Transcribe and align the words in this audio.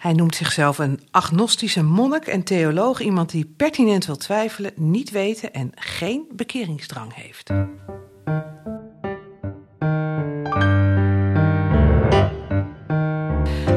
Hij 0.00 0.12
noemt 0.12 0.34
zichzelf 0.34 0.78
een 0.78 1.00
agnostische 1.10 1.82
monnik 1.82 2.26
en 2.26 2.42
theoloog, 2.42 3.00
iemand 3.00 3.30
die 3.30 3.54
pertinent 3.56 4.06
wil 4.06 4.16
twijfelen, 4.16 4.72
niet 4.74 5.10
weten 5.10 5.52
en 5.52 5.72
geen 5.74 6.24
bekeringsdrang 6.32 7.14
heeft. 7.14 7.50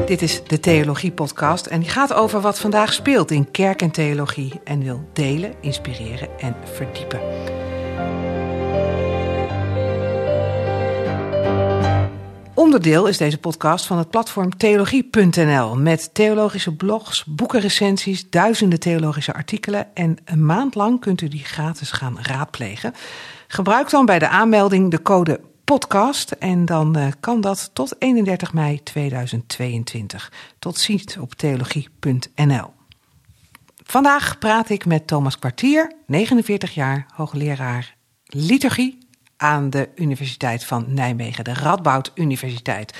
Dit 0.06 0.22
is 0.22 0.44
de 0.44 0.60
Theologie 0.60 1.12
Podcast 1.12 1.66
en 1.66 1.80
die 1.80 1.88
gaat 1.88 2.12
over 2.12 2.40
wat 2.40 2.60
vandaag 2.60 2.92
speelt 2.92 3.30
in 3.30 3.50
kerk 3.50 3.82
en 3.82 3.90
theologie 3.90 4.60
en 4.64 4.82
wil 4.82 5.08
delen, 5.12 5.54
inspireren 5.60 6.38
en 6.38 6.56
verdiepen. 6.64 7.20
Onderdeel 12.74 13.06
is 13.06 13.18
deze 13.18 13.38
podcast 13.38 13.86
van 13.86 13.98
het 13.98 14.10
platform 14.10 14.56
theologie.nl 14.56 15.76
met 15.76 16.14
theologische 16.14 16.74
blogs, 16.74 17.24
boekenrecensies, 17.24 18.30
duizenden 18.30 18.80
theologische 18.80 19.34
artikelen 19.34 19.94
en 19.94 20.16
een 20.24 20.46
maand 20.46 20.74
lang 20.74 21.00
kunt 21.00 21.20
u 21.20 21.28
die 21.28 21.44
gratis 21.44 21.90
gaan 21.90 22.18
raadplegen. 22.20 22.94
Gebruik 23.48 23.90
dan 23.90 24.06
bij 24.06 24.18
de 24.18 24.28
aanmelding 24.28 24.90
de 24.90 25.02
code 25.02 25.40
podcast 25.64 26.30
en 26.30 26.64
dan 26.64 26.98
uh, 26.98 27.06
kan 27.20 27.40
dat 27.40 27.70
tot 27.72 27.94
31 27.98 28.52
mei 28.52 28.82
2022. 28.82 30.32
Tot 30.58 30.78
ziens 30.78 31.16
op 31.16 31.34
theologie.nl. 31.34 32.70
Vandaag 33.84 34.38
praat 34.38 34.68
ik 34.68 34.86
met 34.86 35.06
Thomas 35.06 35.38
Kwartier, 35.38 35.92
49 36.06 36.74
jaar, 36.74 37.06
hoogleraar 37.14 37.96
liturgie 38.26 39.03
aan 39.36 39.70
de 39.70 39.88
Universiteit 39.94 40.64
van 40.64 40.84
Nijmegen, 40.88 41.44
de 41.44 41.54
Radboud 41.54 42.10
Universiteit. 42.14 42.94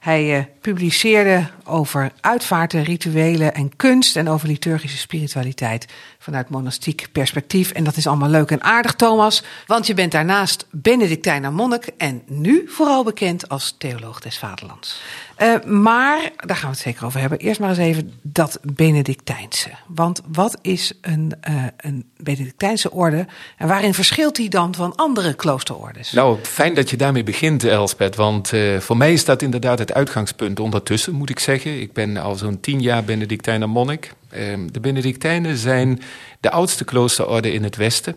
Hij 0.00 0.38
uh, 0.38 0.44
publiceerde 0.60 1.46
over 1.64 2.12
uitvaarten, 2.20 2.82
rituelen 2.82 3.54
en 3.54 3.76
kunst 3.76 4.16
en 4.16 4.28
over 4.28 4.48
liturgische 4.48 4.98
spiritualiteit 4.98 5.86
vanuit 6.26 6.48
monastiek 6.48 7.08
perspectief. 7.12 7.70
En 7.70 7.84
dat 7.84 7.96
is 7.96 8.06
allemaal 8.06 8.28
leuk 8.28 8.50
en 8.50 8.62
aardig, 8.62 8.94
Thomas, 8.94 9.42
want 9.66 9.86
je 9.86 9.94
bent 9.94 10.12
daarnaast 10.12 10.66
Benedictijner 10.70 11.52
monnik 11.52 11.90
en 11.98 12.22
nu 12.26 12.64
vooral 12.68 13.04
bekend 13.04 13.48
als 13.48 13.74
theoloog 13.78 14.20
des 14.20 14.38
vaderlands. 14.38 15.00
Uh, 15.42 15.64
maar, 15.64 16.30
daar 16.36 16.56
gaan 16.56 16.70
we 16.70 16.74
het 16.76 16.84
zeker 16.84 17.06
over 17.06 17.20
hebben. 17.20 17.38
Eerst 17.38 17.60
maar 17.60 17.68
eens 17.68 17.78
even 17.78 18.12
dat 18.22 18.58
Benedictijnse. 18.62 19.70
Want 19.86 20.20
wat 20.32 20.58
is 20.62 20.92
een, 21.00 21.32
uh, 21.48 21.64
een 21.76 22.10
Benedictijnse 22.16 22.90
orde 22.90 23.26
en 23.56 23.68
waarin 23.68 23.94
verschilt 23.94 24.36
die 24.36 24.48
dan 24.48 24.74
van 24.74 24.94
andere 24.94 25.34
kloosterordes? 25.34 26.12
Nou, 26.12 26.38
fijn 26.42 26.74
dat 26.74 26.90
je 26.90 26.96
daarmee 26.96 27.24
begint, 27.24 27.64
Elspeth. 27.64 28.16
Want 28.16 28.52
uh, 28.52 28.78
voor 28.78 28.96
mij 28.96 29.12
is 29.12 29.24
dat 29.24 29.42
inderdaad 29.42 29.78
het 29.78 29.92
uitgangspunt 29.92 30.60
ondertussen, 30.60 31.12
moet 31.12 31.30
ik 31.30 31.38
zeggen. 31.38 31.80
Ik 31.80 31.92
ben 31.92 32.16
al 32.16 32.34
zo'n 32.34 32.60
tien 32.60 32.80
jaar 32.80 33.04
Benedictijner 33.04 33.68
monnik. 33.68 34.14
Ehm, 34.36 34.66
de 34.72 34.80
Benedictijnen 34.80 35.56
zijn 35.56 36.00
de 36.40 36.50
oudste 36.50 36.84
kloosterorde 36.84 37.52
in 37.52 37.62
het 37.62 37.76
Westen. 37.76 38.16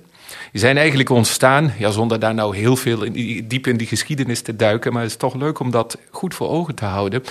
Die 0.52 0.61
zijn 0.61 0.78
eigenlijk 0.78 1.09
ontstaan, 1.09 1.73
ja, 1.78 1.92
zonder 1.92 2.20
daar 2.20 2.34
nou 2.34 2.56
heel 2.56 2.76
veel 2.76 3.06
diep 3.48 3.67
in 3.67 3.78
die 3.78 3.88
geschiedenis 3.88 4.42
te 4.42 4.56
duiken, 4.56 4.94
maar 4.94 5.02
het 5.02 5.11
is 5.11 5.17
toch 5.17 5.36
leuk 5.36 5.59
om 5.59 5.72
dat 5.72 5.98
goed 6.11 6.36
voor 6.36 6.50
ogen 6.50 6.76
te 6.76 6.86
houden. 6.86 7.23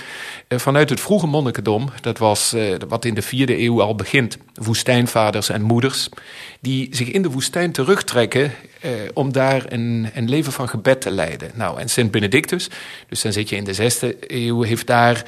Eh, 0.47 0.59
vanuit 0.59 0.89
het 0.89 0.99
vroege 0.99 1.27
monnikendom, 1.27 1.89
dat 2.01 2.17
was 2.17 2.53
eh, 2.53 2.75
wat 2.87 3.05
in 3.05 3.13
de 3.13 3.21
vierde 3.21 3.61
eeuw 3.61 3.81
al 3.81 3.95
begint, 3.95 4.37
woestijnvaders 4.53 5.49
en 5.49 5.61
moeders, 5.61 6.09
die 6.59 6.87
zich 6.91 7.11
in 7.11 7.21
de 7.21 7.29
woestijn 7.29 7.71
terugtrekken 7.71 8.51
eh, 8.81 8.91
om 9.13 9.31
daar 9.31 9.65
een, 9.67 10.09
een 10.13 10.29
leven 10.29 10.51
van 10.51 10.69
gebed 10.69 11.01
te 11.01 11.11
leiden. 11.11 11.51
Nou, 11.53 11.79
en 11.79 11.89
Sint 11.89 12.11
Benedictus, 12.11 12.69
dus 13.09 13.21
dan 13.21 13.33
zit 13.33 13.49
je 13.49 13.55
in 13.55 13.63
de 13.63 13.73
zesde 13.73 14.15
eeuw, 14.19 14.61
heeft 14.61 14.87
daar. 14.87 15.23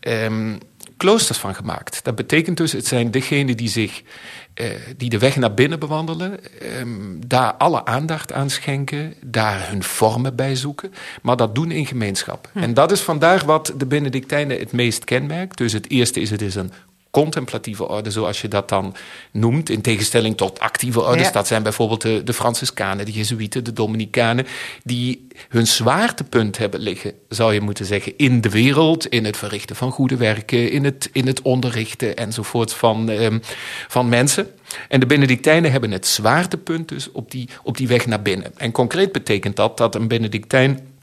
Um, 0.00 0.58
kloosters 0.96 1.38
van 1.38 1.54
gemaakt. 1.54 2.04
Dat 2.04 2.14
betekent 2.14 2.56
dus, 2.56 2.72
het 2.72 2.86
zijn 2.86 3.10
degenen 3.10 3.56
die 3.56 3.68
zich 3.68 4.02
uh, 4.54 4.66
die 4.96 5.10
de 5.10 5.18
weg 5.18 5.36
naar 5.36 5.54
binnen 5.54 5.78
bewandelen, 5.78 6.40
um, 6.78 7.18
daar 7.26 7.54
alle 7.54 7.84
aandacht 7.84 8.32
aan 8.32 8.50
schenken, 8.50 9.14
daar 9.24 9.68
hun 9.68 9.82
vormen 9.82 10.36
bij 10.36 10.54
zoeken, 10.54 10.92
maar 11.22 11.36
dat 11.36 11.54
doen 11.54 11.70
in 11.70 11.86
gemeenschap. 11.86 12.50
Hm. 12.52 12.58
En 12.58 12.74
dat 12.74 12.92
is 12.92 13.00
vandaag 13.00 13.42
wat 13.42 13.72
de 13.76 13.86
Benedictijnen 13.86 14.58
het 14.58 14.72
meest 14.72 15.04
kenmerkt. 15.04 15.58
Dus 15.58 15.72
het 15.72 15.90
eerste 15.90 16.20
is, 16.20 16.30
het 16.30 16.42
is 16.42 16.54
een 16.54 16.72
contemplatieve 17.22 17.88
orde, 17.88 18.10
zoals 18.10 18.40
je 18.40 18.48
dat 18.48 18.68
dan 18.68 18.94
noemt, 19.32 19.70
in 19.70 19.80
tegenstelling 19.80 20.36
tot 20.36 20.58
actieve 20.58 21.00
orders. 21.00 21.26
Ja. 21.26 21.32
Dat 21.32 21.46
zijn 21.46 21.62
bijvoorbeeld 21.62 22.02
de, 22.02 22.22
de 22.24 22.32
Franciscanen, 22.32 23.04
de 23.04 23.12
Jezuïeten, 23.12 23.64
de 23.64 23.72
Dominicanen, 23.72 24.46
die 24.84 25.26
hun 25.48 25.66
zwaartepunt 25.66 26.58
hebben 26.58 26.80
liggen, 26.80 27.12
zou 27.28 27.54
je 27.54 27.60
moeten 27.60 27.86
zeggen, 27.86 28.12
in 28.16 28.40
de 28.40 28.50
wereld, 28.50 29.06
in 29.06 29.24
het 29.24 29.36
verrichten 29.36 29.76
van 29.76 29.90
goede 29.90 30.16
werken, 30.16 30.70
in 30.70 30.84
het, 30.84 31.08
in 31.12 31.26
het 31.26 31.42
onderrichten 31.42 32.16
enzovoort 32.16 32.72
van, 32.72 33.08
um, 33.08 33.40
van 33.88 34.08
mensen. 34.08 34.46
En 34.88 35.00
de 35.00 35.06
Benedictijnen 35.06 35.70
hebben 35.70 35.90
het 35.90 36.06
zwaartepunt 36.06 36.88
dus 36.88 37.12
op 37.12 37.30
die, 37.30 37.48
op 37.62 37.76
die 37.76 37.88
weg 37.88 38.06
naar 38.06 38.22
binnen. 38.22 38.52
En 38.56 38.72
concreet 38.72 39.12
betekent 39.12 39.56
dat 39.56 39.76
dat 39.76 39.94
een 39.94 40.08
Benedictijn 40.08 40.95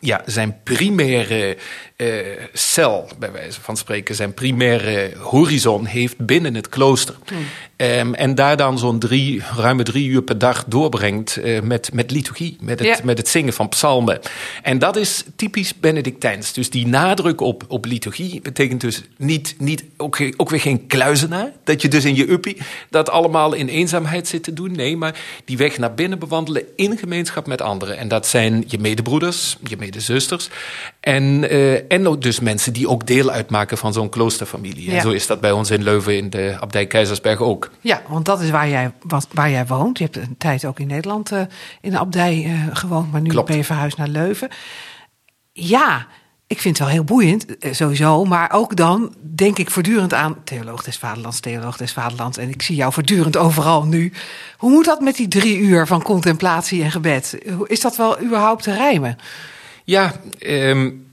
ja, 0.00 0.22
zijn 0.26 0.56
primaire 0.62 1.56
uh, 1.96 2.26
cel, 2.52 3.08
bij 3.18 3.32
wijze 3.32 3.60
van 3.60 3.76
spreken, 3.76 4.14
zijn 4.14 4.34
primaire 4.34 5.12
horizon 5.18 5.84
heeft 5.84 6.18
binnen 6.18 6.54
het 6.54 6.68
klooster. 6.68 7.14
Mm. 7.32 7.38
Um, 7.76 8.14
en 8.14 8.34
daar 8.34 8.56
dan 8.56 8.78
zo'n 8.78 8.98
drie, 8.98 9.42
ruime 9.56 9.82
drie 9.82 10.08
uur 10.08 10.22
per 10.22 10.38
dag 10.38 10.64
doorbrengt 10.64 11.38
uh, 11.38 11.60
met, 11.60 11.90
met 11.92 12.10
liturgie, 12.10 12.56
met 12.60 12.78
het, 12.78 12.88
ja. 12.88 12.98
met 13.04 13.18
het 13.18 13.28
zingen 13.28 13.52
van 13.52 13.68
psalmen. 13.68 14.20
En 14.62 14.78
dat 14.78 14.96
is 14.96 15.24
typisch 15.36 15.74
Benedictijns. 15.78 16.52
Dus 16.52 16.70
die 16.70 16.86
nadruk 16.86 17.40
op, 17.40 17.64
op 17.68 17.84
liturgie 17.84 18.40
betekent 18.40 18.80
dus 18.80 19.02
niet, 19.16 19.54
niet 19.58 19.84
ook, 19.96 20.18
ook 20.36 20.50
weer 20.50 20.60
geen 20.60 20.86
kluizenaar. 20.86 21.52
Dat 21.64 21.82
je 21.82 21.88
dus 21.88 22.04
in 22.04 22.14
je 22.14 22.30
uppie 22.30 22.56
dat 22.90 23.10
allemaal 23.10 23.52
in 23.52 23.68
eenzaamheid 23.68 24.28
zit 24.28 24.42
te 24.42 24.52
doen. 24.52 24.72
Nee, 24.72 24.96
maar 24.96 25.20
die 25.44 25.56
weg 25.56 25.78
naar 25.78 25.94
binnen 25.94 26.18
bewandelen 26.18 26.62
in 26.76 26.98
gemeenschap 26.98 27.46
met 27.46 27.62
anderen. 27.62 27.98
En 27.98 28.08
dat 28.08 28.26
zijn 28.26 28.64
je 28.66 28.78
medebroeders, 28.78 29.56
je 29.62 29.76
medezusters. 29.76 30.48
En, 31.04 31.52
uh, 31.52 31.92
en 31.92 32.08
ook 32.08 32.22
dus 32.22 32.40
mensen 32.40 32.72
die 32.72 32.88
ook 32.88 33.06
deel 33.06 33.30
uitmaken 33.30 33.78
van 33.78 33.92
zo'n 33.92 34.08
kloosterfamilie. 34.08 34.90
Ja. 34.90 34.96
En 34.96 35.00
zo 35.00 35.10
is 35.10 35.26
dat 35.26 35.40
bij 35.40 35.52
ons 35.52 35.70
in 35.70 35.82
Leuven 35.82 36.16
in 36.16 36.30
de 36.30 36.56
abdij 36.60 36.86
Keizersberg 36.86 37.40
ook. 37.40 37.70
Ja, 37.80 38.02
want 38.08 38.24
dat 38.24 38.40
is 38.40 38.50
waar 38.50 38.68
jij, 38.68 38.92
wat, 39.00 39.26
waar 39.32 39.50
jij 39.50 39.66
woont. 39.66 39.98
Je 39.98 40.04
hebt 40.04 40.16
een 40.16 40.34
tijd 40.38 40.64
ook 40.64 40.80
in 40.80 40.86
Nederland 40.86 41.32
uh, 41.32 41.40
in 41.80 41.90
de 41.90 41.98
abdij 41.98 42.44
uh, 42.44 42.76
gewoond, 42.76 43.12
maar 43.12 43.20
nu 43.20 43.30
Klopt. 43.30 43.48
ben 43.48 43.56
je 43.56 43.64
verhuisd 43.64 43.96
naar 43.96 44.08
Leuven. 44.08 44.48
Ja, 45.52 46.06
ik 46.46 46.60
vind 46.60 46.78
het 46.78 46.86
wel 46.86 46.96
heel 46.96 47.04
boeiend, 47.04 47.46
sowieso. 47.70 48.24
Maar 48.24 48.52
ook 48.52 48.76
dan 48.76 49.14
denk 49.34 49.58
ik 49.58 49.70
voortdurend 49.70 50.14
aan 50.14 50.36
theoloog 50.44 50.82
des 50.82 50.98
vaderlands, 50.98 51.40
theoloog 51.40 51.76
des 51.76 51.92
vaderlands. 51.92 52.38
En 52.38 52.48
ik 52.48 52.62
zie 52.62 52.76
jou 52.76 52.92
voortdurend 52.92 53.36
overal 53.36 53.84
nu. 53.84 54.12
Hoe 54.56 54.70
moet 54.70 54.84
dat 54.84 55.00
met 55.00 55.16
die 55.16 55.28
drie 55.28 55.58
uur 55.58 55.86
van 55.86 56.02
contemplatie 56.02 56.82
en 56.82 56.90
gebed? 56.90 57.38
Is 57.64 57.80
dat 57.80 57.96
wel 57.96 58.20
überhaupt 58.20 58.62
te 58.62 58.74
rijmen? 58.74 59.18
Ja, 59.84 60.20
um 60.46 61.04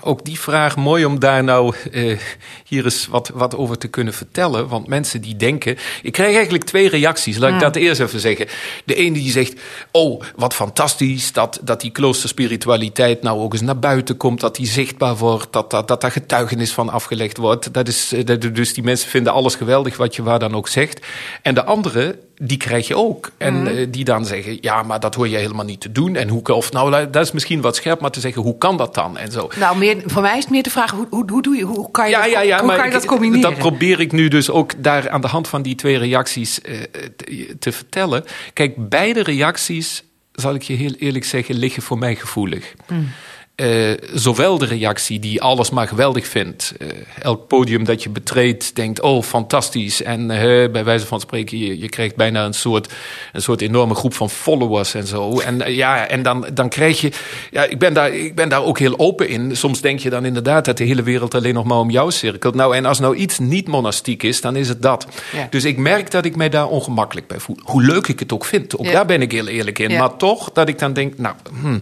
ook 0.00 0.24
die 0.24 0.40
vraag 0.40 0.76
mooi 0.76 1.04
om 1.04 1.18
daar 1.18 1.44
nou 1.44 1.74
uh, 1.92 2.18
hier 2.64 2.84
eens 2.84 3.06
wat, 3.06 3.30
wat 3.34 3.56
over 3.56 3.78
te 3.78 3.88
kunnen 3.88 4.14
vertellen. 4.14 4.68
Want 4.68 4.86
mensen 4.86 5.20
die 5.20 5.36
denken. 5.36 5.76
Ik 6.02 6.12
krijg 6.12 6.34
eigenlijk 6.34 6.64
twee 6.64 6.88
reacties. 6.88 7.38
Laat 7.38 7.52
ik 7.52 7.60
dat 7.60 7.76
eerst 7.76 8.00
even 8.00 8.20
zeggen. 8.20 8.46
De 8.84 8.94
ene 8.94 9.14
die 9.14 9.30
zegt: 9.30 9.60
Oh, 9.90 10.22
wat 10.36 10.54
fantastisch 10.54 11.32
dat, 11.32 11.60
dat 11.62 11.80
die 11.80 11.90
kloosterspiritualiteit 11.90 13.22
nou 13.22 13.40
ook 13.40 13.52
eens 13.52 13.62
naar 13.62 13.78
buiten 13.78 14.16
komt. 14.16 14.40
Dat 14.40 14.56
die 14.56 14.66
zichtbaar 14.66 15.16
wordt. 15.16 15.52
Dat, 15.52 15.70
dat, 15.70 15.88
dat 15.88 16.00
daar 16.00 16.12
getuigenis 16.12 16.72
van 16.72 16.88
afgelegd 16.88 17.36
wordt. 17.36 17.74
Dat 17.74 17.88
is, 17.88 18.14
dat, 18.24 18.40
dus 18.40 18.74
die 18.74 18.84
mensen 18.84 19.08
vinden 19.08 19.32
alles 19.32 19.54
geweldig 19.54 19.96
wat 19.96 20.16
je 20.16 20.22
waar 20.22 20.38
dan 20.38 20.54
ook 20.54 20.68
zegt. 20.68 21.06
En 21.42 21.54
de 21.54 21.64
andere 21.64 22.18
die 22.38 22.56
krijg 22.56 22.86
je 22.86 22.96
ook. 22.96 23.30
En 23.38 23.60
mm. 23.60 23.66
uh, 23.66 23.86
die 23.90 24.04
dan 24.04 24.24
zeggen, 24.24 24.58
ja, 24.60 24.82
maar 24.82 25.00
dat 25.00 25.14
hoor 25.14 25.28
je 25.28 25.36
helemaal 25.36 25.64
niet 25.64 25.80
te 25.80 25.92
doen. 25.92 26.16
En 26.16 26.28
hoe, 26.28 26.42
of 26.42 26.72
nou, 26.72 27.10
dat 27.10 27.24
is 27.24 27.32
misschien 27.32 27.60
wat 27.60 27.76
scherp, 27.76 28.00
maar 28.00 28.10
te 28.10 28.20
zeggen, 28.20 28.42
hoe 28.42 28.58
kan 28.58 28.76
dat 28.76 28.94
dan? 28.94 29.18
En 29.18 29.32
zo. 29.32 29.48
Nou, 29.58 29.78
meer, 29.78 30.02
voor 30.06 30.22
mij 30.22 30.36
is 30.36 30.42
het 30.42 30.50
meer 30.50 30.62
de 30.62 30.70
vraag, 30.70 30.90
hoe, 30.90 31.06
hoe, 31.10 31.30
hoe, 31.30 31.42
doe 31.42 31.56
je, 31.56 31.64
hoe 31.64 31.90
kan 31.90 32.04
je, 32.04 32.10
ja, 32.10 32.22
dat, 32.22 32.30
ja, 32.30 32.40
ja, 32.40 32.60
hoe 32.60 32.74
kan 32.74 32.84
je 32.84 32.92
dat 32.92 33.04
combineren? 33.04 33.40
Dat 33.40 33.58
probeer 33.58 34.00
ik 34.00 34.12
nu 34.12 34.28
dus 34.28 34.50
ook 34.50 34.72
daar 34.82 35.10
aan 35.10 35.20
de 35.20 35.26
hand 35.26 35.48
van 35.48 35.62
die 35.62 35.74
twee 35.74 35.98
reacties 35.98 36.60
uh, 36.68 36.76
te, 37.16 37.56
te 37.58 37.72
vertellen. 37.72 38.24
Kijk, 38.52 38.88
beide 38.88 39.22
reacties, 39.22 40.04
zal 40.32 40.54
ik 40.54 40.62
je 40.62 40.74
heel 40.74 40.94
eerlijk 40.98 41.24
zeggen, 41.24 41.54
liggen 41.54 41.82
voor 41.82 41.98
mij 41.98 42.14
gevoelig. 42.14 42.74
Mm. 42.86 43.08
Uh, 43.56 43.92
zowel 44.14 44.58
de 44.58 44.66
reactie 44.66 45.18
die 45.18 45.42
alles 45.42 45.70
maar 45.70 45.88
geweldig 45.88 46.26
vindt. 46.26 46.74
Uh, 46.78 46.88
elk 47.22 47.46
podium 47.46 47.84
dat 47.84 48.02
je 48.02 48.08
betreedt, 48.08 48.76
denkt: 48.76 49.00
oh, 49.00 49.22
fantastisch. 49.22 50.02
En 50.02 50.20
uh, 50.20 50.70
bij 50.70 50.84
wijze 50.84 51.06
van 51.06 51.20
spreken, 51.20 51.58
je, 51.58 51.78
je 51.78 51.88
krijgt 51.88 52.16
bijna 52.16 52.44
een 52.44 52.54
soort, 52.54 52.92
een 53.32 53.42
soort 53.42 53.60
enorme 53.60 53.94
groep 53.94 54.14
van 54.14 54.30
followers 54.30 54.94
en 54.94 55.06
zo. 55.06 55.40
En 55.40 55.74
ja, 55.74 56.06
en 56.08 56.22
dan, 56.22 56.46
dan 56.54 56.68
krijg 56.68 57.00
je. 57.00 57.10
Ja, 57.50 57.64
ik 57.64 57.78
ben, 57.78 57.94
daar, 57.94 58.14
ik 58.14 58.34
ben 58.34 58.48
daar 58.48 58.64
ook 58.64 58.78
heel 58.78 58.98
open 58.98 59.28
in. 59.28 59.56
Soms 59.56 59.80
denk 59.80 59.98
je 59.98 60.10
dan 60.10 60.24
inderdaad 60.24 60.64
dat 60.64 60.76
de 60.76 60.84
hele 60.84 61.02
wereld 61.02 61.34
alleen 61.34 61.54
nog 61.54 61.64
maar 61.64 61.78
om 61.78 61.90
jou 61.90 62.10
cirkelt. 62.10 62.54
Nou, 62.54 62.76
en 62.76 62.84
als 62.84 62.98
nou 62.98 63.16
iets 63.16 63.38
niet 63.38 63.68
monastiek 63.68 64.22
is, 64.22 64.40
dan 64.40 64.56
is 64.56 64.68
het 64.68 64.82
dat. 64.82 65.06
Ja. 65.32 65.46
Dus 65.50 65.64
ik 65.64 65.76
merk 65.76 66.10
dat 66.10 66.24
ik 66.24 66.36
mij 66.36 66.48
daar 66.48 66.68
ongemakkelijk 66.68 67.26
bij 67.26 67.38
voel. 67.38 67.58
Hoe 67.62 67.82
leuk 67.82 68.06
ik 68.06 68.18
het 68.18 68.32
ook 68.32 68.44
vind. 68.44 68.78
Ook 68.78 68.86
ja. 68.86 68.92
daar 68.92 69.06
ben 69.06 69.22
ik 69.22 69.32
heel 69.32 69.46
eerlijk 69.46 69.78
in. 69.78 69.90
Ja. 69.90 69.98
Maar 69.98 70.16
toch 70.16 70.52
dat 70.52 70.68
ik 70.68 70.78
dan 70.78 70.92
denk: 70.92 71.18
nou. 71.18 71.34
Hmm, 71.60 71.78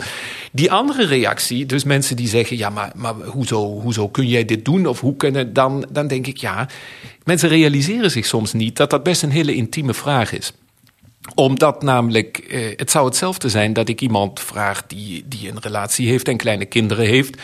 Die 0.53 0.73
andere 0.73 1.07
reactie, 1.07 1.62
dus 1.67 1.85
mensen 1.85 2.17
die 2.17 2.29
zeggen: 2.29 2.57
ja, 2.57 2.71
maar, 2.71 2.93
maar 2.95 3.15
hoezo, 3.15 3.81
hoezo 3.81 4.09
kun 4.09 4.27
jij 4.27 4.45
dit 4.45 4.65
doen? 4.65 4.87
Of 4.87 5.01
hoe 5.01 5.17
kunnen 5.17 5.53
dan, 5.53 5.87
dan 5.91 6.07
denk 6.07 6.27
ik 6.27 6.37
ja. 6.37 6.69
Mensen 7.25 7.49
realiseren 7.49 8.11
zich 8.11 8.27
soms 8.27 8.53
niet 8.53 8.77
dat 8.77 8.91
dat 8.91 9.03
best 9.03 9.23
een 9.23 9.31
hele 9.31 9.55
intieme 9.55 9.95
vraag 9.95 10.33
is 10.33 10.53
omdat 11.35 11.83
namelijk, 11.83 12.39
eh, 12.39 12.61
het 12.77 12.91
zou 12.91 13.07
hetzelfde 13.07 13.49
zijn 13.49 13.73
dat 13.73 13.89
ik 13.89 14.01
iemand 14.01 14.41
vraag 14.41 14.87
die, 14.87 15.25
die 15.27 15.49
een 15.49 15.61
relatie 15.61 16.09
heeft 16.09 16.29
en 16.29 16.37
kleine 16.37 16.65
kinderen 16.65 17.07
heeft. 17.07 17.37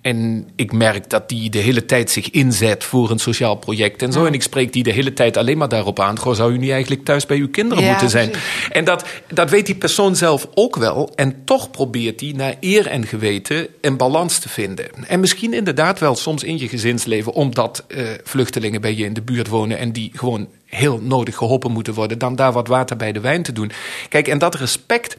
En 0.00 0.48
ik 0.54 0.72
merk 0.72 1.10
dat 1.10 1.28
die 1.28 1.50
de 1.50 1.58
hele 1.58 1.86
tijd 1.86 2.10
zich 2.10 2.30
inzet 2.30 2.84
voor 2.84 3.10
een 3.10 3.18
sociaal 3.18 3.54
project 3.54 4.02
en 4.02 4.12
zo. 4.12 4.24
En 4.24 4.32
ik 4.32 4.42
spreek 4.42 4.72
die 4.72 4.82
de 4.82 4.92
hele 4.92 5.12
tijd 5.12 5.36
alleen 5.36 5.58
maar 5.58 5.68
daarop 5.68 6.00
aan. 6.00 6.18
Goh, 6.18 6.34
zou 6.34 6.52
u 6.52 6.58
niet 6.58 6.70
eigenlijk 6.70 7.04
thuis 7.04 7.26
bij 7.26 7.36
uw 7.36 7.50
kinderen 7.50 7.84
moeten 7.84 8.10
zijn? 8.10 8.32
En 8.70 8.84
dat, 8.84 9.04
dat 9.32 9.50
weet 9.50 9.66
die 9.66 9.74
persoon 9.74 10.16
zelf 10.16 10.48
ook 10.54 10.76
wel. 10.76 11.12
En 11.14 11.44
toch 11.44 11.70
probeert 11.70 12.20
hij 12.20 12.32
naar 12.36 12.54
eer 12.60 12.86
en 12.86 13.06
geweten 13.06 13.68
een 13.80 13.96
balans 13.96 14.38
te 14.38 14.48
vinden. 14.48 15.06
En 15.06 15.20
misschien 15.20 15.52
inderdaad 15.52 15.98
wel 15.98 16.14
soms 16.14 16.44
in 16.44 16.58
je 16.58 16.68
gezinsleven, 16.68 17.32
omdat 17.32 17.84
uh, 17.88 18.08
vluchtelingen 18.24 18.80
bij 18.80 18.94
je 18.94 19.04
in 19.04 19.14
de 19.14 19.22
buurt 19.22 19.48
wonen 19.48 19.78
en 19.78 19.92
die 19.92 20.10
gewoon 20.14 20.48
heel 20.66 21.00
nodig 21.02 21.36
geholpen 21.36 21.72
moeten 21.72 21.94
worden, 21.94 22.18
dan 22.18 22.36
daar 22.36 22.52
wat 22.52 22.68
water 22.68 22.96
bij 22.96 23.12
de 23.12 23.20
wijn 23.20 23.42
te 23.42 23.52
doen. 23.52 23.70
Kijk, 24.08 24.28
en 24.28 24.38
dat 24.38 24.54
respect. 24.54 25.16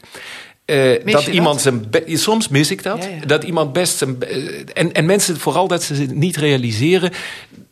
Uh, 0.66 1.04
dat 1.04 1.26
iemand 1.26 1.60
zijn. 1.60 1.90
Soms 2.06 2.48
mis 2.48 2.70
ik 2.70 2.82
dat. 2.82 3.08
Dat 3.26 3.44
iemand 3.44 3.72
best 3.72 3.98
zijn. 3.98 4.16
Uh, 4.20 4.60
en, 4.74 4.92
en 4.92 5.06
mensen, 5.06 5.38
vooral 5.38 5.68
dat 5.68 5.82
ze 5.82 5.94
niet 5.94 6.36
realiseren. 6.36 7.12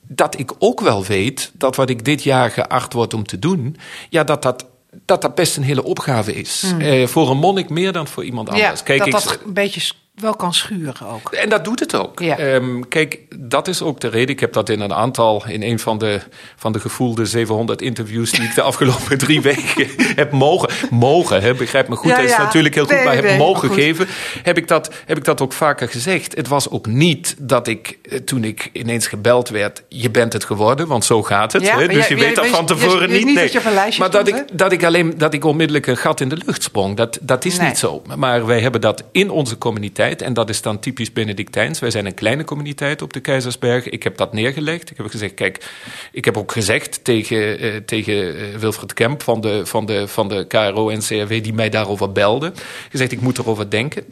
Dat 0.09 0.39
ik 0.39 0.53
ook 0.59 0.81
wel 0.81 1.05
weet 1.05 1.51
dat 1.55 1.77
wat 1.77 1.91
ik 1.91 2.05
dit 2.05 2.23
jaar 2.23 2.51
geacht 2.51 2.93
word 2.93 3.15
om 3.15 3.25
te 3.25 3.39
doen. 3.39 3.77
Ja, 4.09 4.25
dat 4.25 4.43
dat 4.43 4.67
dat 5.05 5.23
dat 5.23 5.35
best 5.35 5.57
een 5.57 5.63
hele 5.63 5.85
opgave 5.85 6.35
is. 6.35 6.63
Hmm. 6.67 6.81
Uh, 6.81 7.07
voor 7.07 7.31
een 7.31 7.37
monnik 7.37 7.69
meer 7.69 7.93
dan 7.93 8.07
voor 8.07 8.25
iemand 8.25 8.49
anders. 8.49 8.79
Ja, 8.79 8.85
Kijk, 8.85 8.99
dat 8.99 9.09
ik, 9.09 9.13
dat 9.13 9.41
een 9.45 9.53
beetje 9.53 9.81
wel 10.17 10.35
kan 10.35 10.55
schuren 10.55 11.07
ook. 11.07 11.33
En 11.33 11.49
dat 11.49 11.65
doet 11.65 11.81
het 11.81 11.95
ook. 11.95 12.21
Um, 12.21 12.89
kijk, 12.89 13.19
dat 13.37 13.69
is 13.69 13.83
ook 13.83 14.01
de 14.01 14.09
reden. 14.09 14.29
Ik 14.29 14.41
heb 14.41 14.53
dat 14.53 14.69
in 14.69 14.81
een 14.81 14.95
aantal, 14.95 15.45
in 15.47 15.63
een 15.63 15.79
van 15.79 15.99
de, 15.99 16.21
van 16.57 16.73
de 16.73 16.81
gevoelde 16.81 17.27
700 17.27 17.83
interviews 17.83 18.31
die 18.31 18.43
ik 18.43 18.55
de 18.55 18.63
afgelopen 18.71 19.19
drie 19.19 19.41
weken 19.41 19.89
heb 19.97 20.33
mogen, 20.33 20.69
mogen, 20.91 21.43
hè, 21.43 21.55
begrijp 21.55 21.89
me 21.89 21.97
goed, 21.97 22.11
ja, 22.11 22.17
dat 22.17 22.25
is 22.25 22.37
natuurlijk 22.37 22.75
heel 22.75 22.87
goed, 22.87 23.05
maar 23.05 23.15
heb 23.15 23.39
mogen 23.39 23.71
geven, 23.71 24.07
heb 24.43 24.57
ik, 24.57 24.69
dat, 24.69 24.91
heb 25.07 25.17
ik 25.17 25.25
dat 25.25 25.41
ook 25.41 25.53
vaker 25.53 25.89
gezegd. 25.89 26.37
Het 26.37 26.49
was 26.49 26.71
ook 26.71 26.87
niet 26.87 27.35
dat 27.39 27.67
ik, 27.67 27.99
eh, 28.03 28.19
toen 28.19 28.45
ik 28.45 28.71
ineens 28.73 29.07
gebeld 29.07 29.49
werd, 29.49 29.83
je 29.89 30.11
bent 30.11 30.33
het 30.33 30.45
geworden, 30.45 30.87
want 30.87 31.05
zo 31.05 31.23
gaat 31.23 31.53
het. 31.53 31.71
hè, 31.71 31.89
dus 31.89 32.09
je, 32.09 32.17
weet 32.17 32.37
dat 32.37 32.47
van 32.47 32.67
tevoren 32.67 33.11
niet. 33.11 33.35
nee. 33.35 33.99
maar 33.99 34.11
dat 34.11 34.29
ik, 34.29 34.45
dat 34.53 34.73
ik 34.73 34.85
alleen, 34.85 35.15
dat 35.17 35.35
ik 35.35 35.45
onmiddellijk 35.45 35.87
een 35.87 35.97
gat 35.97 36.21
in 36.21 36.29
de 36.29 36.39
lucht 36.47 36.63
sprong, 36.63 36.97
dat, 36.97 37.19
dat 37.21 37.45
is 37.45 37.59
niet 37.59 37.79
zo. 37.79 38.03
Maar 38.17 38.47
wij 38.47 38.61
hebben 38.61 38.81
dat 38.81 39.05
in 39.13 39.31
onze 39.31 39.59
communiteit 39.59 40.05
en 40.15 40.33
dat 40.33 40.49
is 40.49 40.63
dan 40.63 40.79
typisch 40.79 41.13
Benedictijns. 41.13 41.79
Wij 41.79 41.91
zijn 41.91 42.07
een 42.07 42.15
kleine 42.15 42.45
communiteit 42.45 43.03
op 43.03 43.13
de 43.13 43.21
Keizersberg. 43.21 43.89
Ik 43.89 44.03
heb 44.03 44.17
dat 44.17 44.33
neergelegd. 44.33 44.91
Ik 44.91 44.97
heb 44.97 45.07
gezegd, 45.07 45.35
kijk, 45.35 45.71
ik 46.13 46.25
heb 46.25 46.37
ook 46.37 46.53
gezegd 46.53 47.05
tegen, 47.05 47.65
uh, 47.65 47.77
tegen 47.77 48.15
uh, 48.15 48.57
Wilfred 48.57 48.95
Kemp 48.95 49.23
van 49.23 49.41
de, 49.41 49.67
van, 49.67 49.87
de, 49.87 50.09
van 50.09 50.29
de 50.29 50.47
KRO 50.47 50.89
en 50.89 51.01
CRW, 51.01 51.29
die 51.29 51.55
mij 51.55 51.69
daarover 51.69 52.13
belde. 52.13 52.53
Gezegd, 52.91 53.13
ik 53.13 53.21
moet 53.21 53.39
erover 53.39 53.71
denken. 53.71 54.05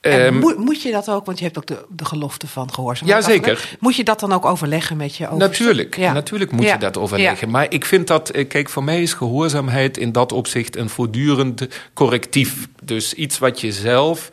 Um, 0.00 0.38
moet, 0.38 0.58
moet, 0.58 0.82
je 0.82 0.90
dat 0.90 1.08
ook, 1.08 1.26
want 1.26 1.38
je 1.38 1.44
hebt 1.44 1.56
ook 1.56 1.66
de, 1.66 1.84
de 1.88 2.04
gelofte 2.04 2.46
van 2.46 2.72
gehoorzaamheid. 2.72 3.24
Jazeker. 3.24 3.76
Moet 3.80 3.96
je 3.96 4.04
dat 4.04 4.20
dan 4.20 4.32
ook 4.32 4.44
overleggen 4.44 4.96
met 4.96 5.16
je? 5.16 5.28
Natuurlijk, 5.36 5.96
ja. 5.96 6.12
natuurlijk 6.12 6.52
moet 6.52 6.64
je 6.64 6.78
dat 6.78 6.96
overleggen. 6.96 7.50
Maar 7.50 7.66
ik 7.68 7.84
vind 7.84 8.06
dat, 8.06 8.30
eh, 8.30 8.48
kijk, 8.48 8.68
voor 8.68 8.84
mij 8.84 9.02
is 9.02 9.12
gehoorzaamheid 9.12 9.98
in 9.98 10.12
dat 10.12 10.32
opzicht 10.32 10.76
een 10.76 10.88
voortdurend 10.88 11.68
correctief. 11.94 12.68
Dus 12.82 13.14
iets 13.14 13.38
wat 13.38 13.60
je 13.60 13.72
zelf 13.72 14.30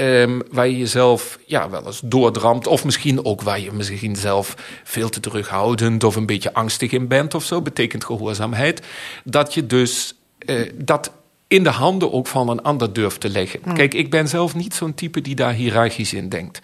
Um, 0.00 0.42
waar 0.50 0.68
je 0.68 0.78
jezelf 0.78 1.38
ja, 1.46 1.70
wel 1.70 1.86
eens 1.86 2.00
doordramt. 2.04 2.66
Of 2.66 2.84
misschien 2.84 3.24
ook 3.24 3.42
waar 3.42 3.60
je 3.60 3.72
misschien 3.72 4.16
zelf 4.16 4.54
veel 4.84 5.08
te 5.08 5.20
terughoudend 5.20 6.04
of 6.04 6.16
een 6.16 6.26
beetje 6.26 6.54
angstig 6.54 6.92
in 6.92 7.08
bent 7.08 7.34
of 7.34 7.44
zo. 7.44 7.62
Betekent 7.62 8.04
gehoorzaamheid. 8.04 8.82
Dat 9.24 9.54
je 9.54 9.66
dus 9.66 10.14
uh, 10.46 10.70
dat 10.74 11.12
in 11.48 11.62
de 11.62 11.70
handen 11.70 12.12
ook 12.12 12.26
van 12.26 12.48
een 12.48 12.62
ander 12.62 12.92
durft 12.92 13.20
te 13.20 13.28
leggen. 13.28 13.60
Hmm. 13.62 13.74
Kijk, 13.74 13.94
ik 13.94 14.10
ben 14.10 14.28
zelf 14.28 14.54
niet 14.54 14.74
zo'n 14.74 14.94
type 14.94 15.20
die 15.20 15.34
daar 15.34 15.52
hiërarchisch 15.52 16.12
in 16.12 16.28
denkt. 16.28 16.60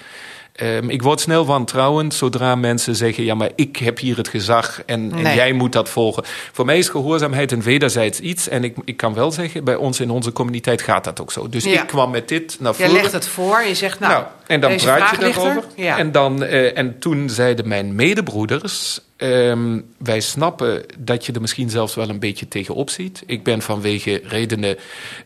Um, 0.62 0.90
ik 0.90 1.02
word 1.02 1.20
snel 1.20 1.46
wantrouwend 1.46 2.14
zodra 2.14 2.54
mensen 2.54 2.96
zeggen: 2.96 3.24
ja, 3.24 3.34
maar 3.34 3.50
ik 3.54 3.76
heb 3.76 3.98
hier 3.98 4.16
het 4.16 4.28
gezag 4.28 4.82
en, 4.86 5.08
nee. 5.08 5.24
en, 5.24 5.34
jij 5.34 5.52
moet 5.52 5.72
dat 5.72 5.88
volgen. 5.88 6.22
Voor 6.52 6.64
mij 6.64 6.78
is 6.78 6.88
gehoorzaamheid 6.88 7.52
een 7.52 7.62
wederzijds 7.62 8.20
iets. 8.20 8.48
En 8.48 8.64
ik, 8.64 8.76
ik 8.84 8.96
kan 8.96 9.14
wel 9.14 9.32
zeggen: 9.32 9.64
bij 9.64 9.74
ons 9.74 10.00
in 10.00 10.10
onze 10.10 10.32
communiteit 10.32 10.82
gaat 10.82 11.04
dat 11.04 11.20
ook 11.20 11.32
zo. 11.32 11.48
Dus 11.48 11.64
ja. 11.64 11.80
ik 11.82 11.86
kwam 11.86 12.10
met 12.10 12.28
dit 12.28 12.56
naar 12.60 12.74
voren. 12.74 12.92
Je 12.92 12.96
legt 12.96 13.12
het 13.12 13.26
voor, 13.26 13.62
je 13.62 13.74
zegt: 13.74 14.00
nou, 14.00 14.12
nou 14.12 14.24
en 14.46 14.60
dan 14.60 14.76
praat 14.76 15.10
je 15.10 15.16
daarover. 15.18 15.64
Ja. 15.76 15.98
En, 15.98 16.12
dan, 16.12 16.42
uh, 16.42 16.78
en 16.78 16.98
toen 16.98 17.30
zeiden 17.30 17.68
mijn 17.68 17.94
medebroeders. 17.94 19.00
Um, 19.16 19.84
wij 19.98 20.20
snappen 20.20 20.84
dat 20.98 21.26
je 21.26 21.32
er 21.32 21.40
misschien 21.40 21.70
zelfs 21.70 21.94
wel 21.94 22.08
een 22.08 22.18
beetje 22.18 22.48
tegenop 22.48 22.90
ziet. 22.90 23.22
Ik 23.26 23.42
ben 23.42 23.62
vanwege 23.62 24.20
redenen 24.24 24.76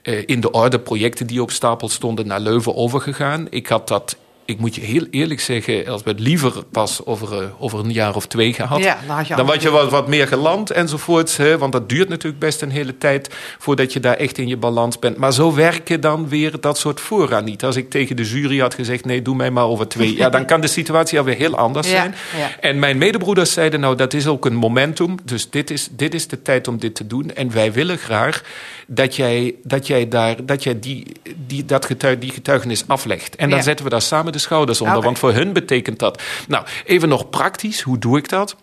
uh, 0.02 0.22
in 0.26 0.40
de 0.40 0.50
orde 0.50 0.80
projecten 0.80 1.26
die 1.26 1.42
op 1.42 1.50
stapel 1.50 1.88
stonden 1.88 2.26
naar 2.26 2.40
Leuven 2.40 2.74
overgegaan. 2.76 3.46
Ik 3.50 3.66
had 3.66 3.88
dat 3.88 4.16
ik 4.48 4.58
moet 4.58 4.74
je 4.74 4.80
heel 4.80 5.06
eerlijk 5.10 5.40
zeggen, 5.40 5.86
Elsbeth, 5.86 6.20
liever 6.20 6.64
pas 6.64 7.04
over, 7.04 7.42
uh, 7.42 7.48
over 7.58 7.78
een 7.78 7.92
jaar 7.92 8.16
of 8.16 8.26
twee 8.26 8.52
gehad. 8.52 8.82
Ja, 8.82 8.98
dan 9.06 9.16
had 9.16 9.26
je, 9.26 9.34
dan 9.34 9.46
was 9.46 9.62
je 9.62 9.70
wat, 9.70 9.90
wat 9.90 10.08
meer 10.08 10.26
geland 10.26 10.70
enzovoorts. 10.70 11.36
Hè, 11.36 11.58
want 11.58 11.72
dat 11.72 11.88
duurt 11.88 12.08
natuurlijk 12.08 12.40
best 12.40 12.62
een 12.62 12.70
hele 12.70 12.98
tijd 12.98 13.34
voordat 13.58 13.92
je 13.92 14.00
daar 14.00 14.14
echt 14.14 14.38
in 14.38 14.48
je 14.48 14.56
balans 14.56 14.98
bent. 14.98 15.16
Maar 15.16 15.32
zo 15.32 15.54
werken 15.54 16.00
dan 16.00 16.28
weer 16.28 16.60
dat 16.60 16.78
soort 16.78 17.00
fora 17.00 17.40
niet. 17.40 17.64
Als 17.64 17.76
ik 17.76 17.90
tegen 17.90 18.16
de 18.16 18.24
jury 18.24 18.58
had 18.58 18.74
gezegd, 18.74 19.04
nee, 19.04 19.22
doe 19.22 19.36
mij 19.36 19.50
maar 19.50 19.64
over 19.64 19.88
twee. 19.88 20.16
ja, 20.16 20.28
dan 20.28 20.46
kan 20.46 20.60
de 20.60 20.66
situatie 20.66 21.18
alweer 21.18 21.36
heel 21.36 21.56
anders 21.56 21.88
zijn. 21.88 22.14
Ja. 22.36 22.50
En 22.60 22.78
mijn 22.78 22.98
medebroeders 22.98 23.52
zeiden, 23.52 23.80
nou, 23.80 23.96
dat 23.96 24.14
is 24.14 24.26
ook 24.26 24.44
een 24.44 24.56
momentum. 24.56 25.16
Dus 25.24 25.50
dit 25.50 25.70
is, 25.70 25.88
dit 25.90 26.14
is 26.14 26.28
de 26.28 26.42
tijd 26.42 26.68
om 26.68 26.78
dit 26.78 26.94
te 26.94 27.06
doen. 27.06 27.34
En 27.34 27.52
wij 27.52 27.72
willen 27.72 27.98
graag 27.98 28.42
dat 28.86 29.16
jij, 29.16 29.54
dat 29.62 29.86
jij, 29.86 30.08
daar, 30.08 30.44
dat 30.44 30.62
jij 30.62 30.78
die, 30.78 31.06
die, 31.46 31.64
dat 31.64 31.84
getuig, 31.84 32.18
die 32.18 32.30
getuigenis 32.30 32.84
aflegt. 32.86 33.36
En 33.36 33.50
dan 33.50 33.62
zetten 33.62 33.84
we 33.84 33.90
daar 33.90 34.02
samen 34.02 34.32
de 34.32 34.37
schouders 34.38 34.80
onder. 34.80 35.02
Want 35.02 35.18
voor 35.18 35.32
hun 35.32 35.52
betekent 35.52 35.98
dat. 35.98 36.22
Nou, 36.48 36.66
even 36.84 37.08
nog 37.08 37.30
praktisch, 37.30 37.80
hoe 37.80 37.98
doe 37.98 38.18
ik 38.18 38.28
dat? 38.28 38.56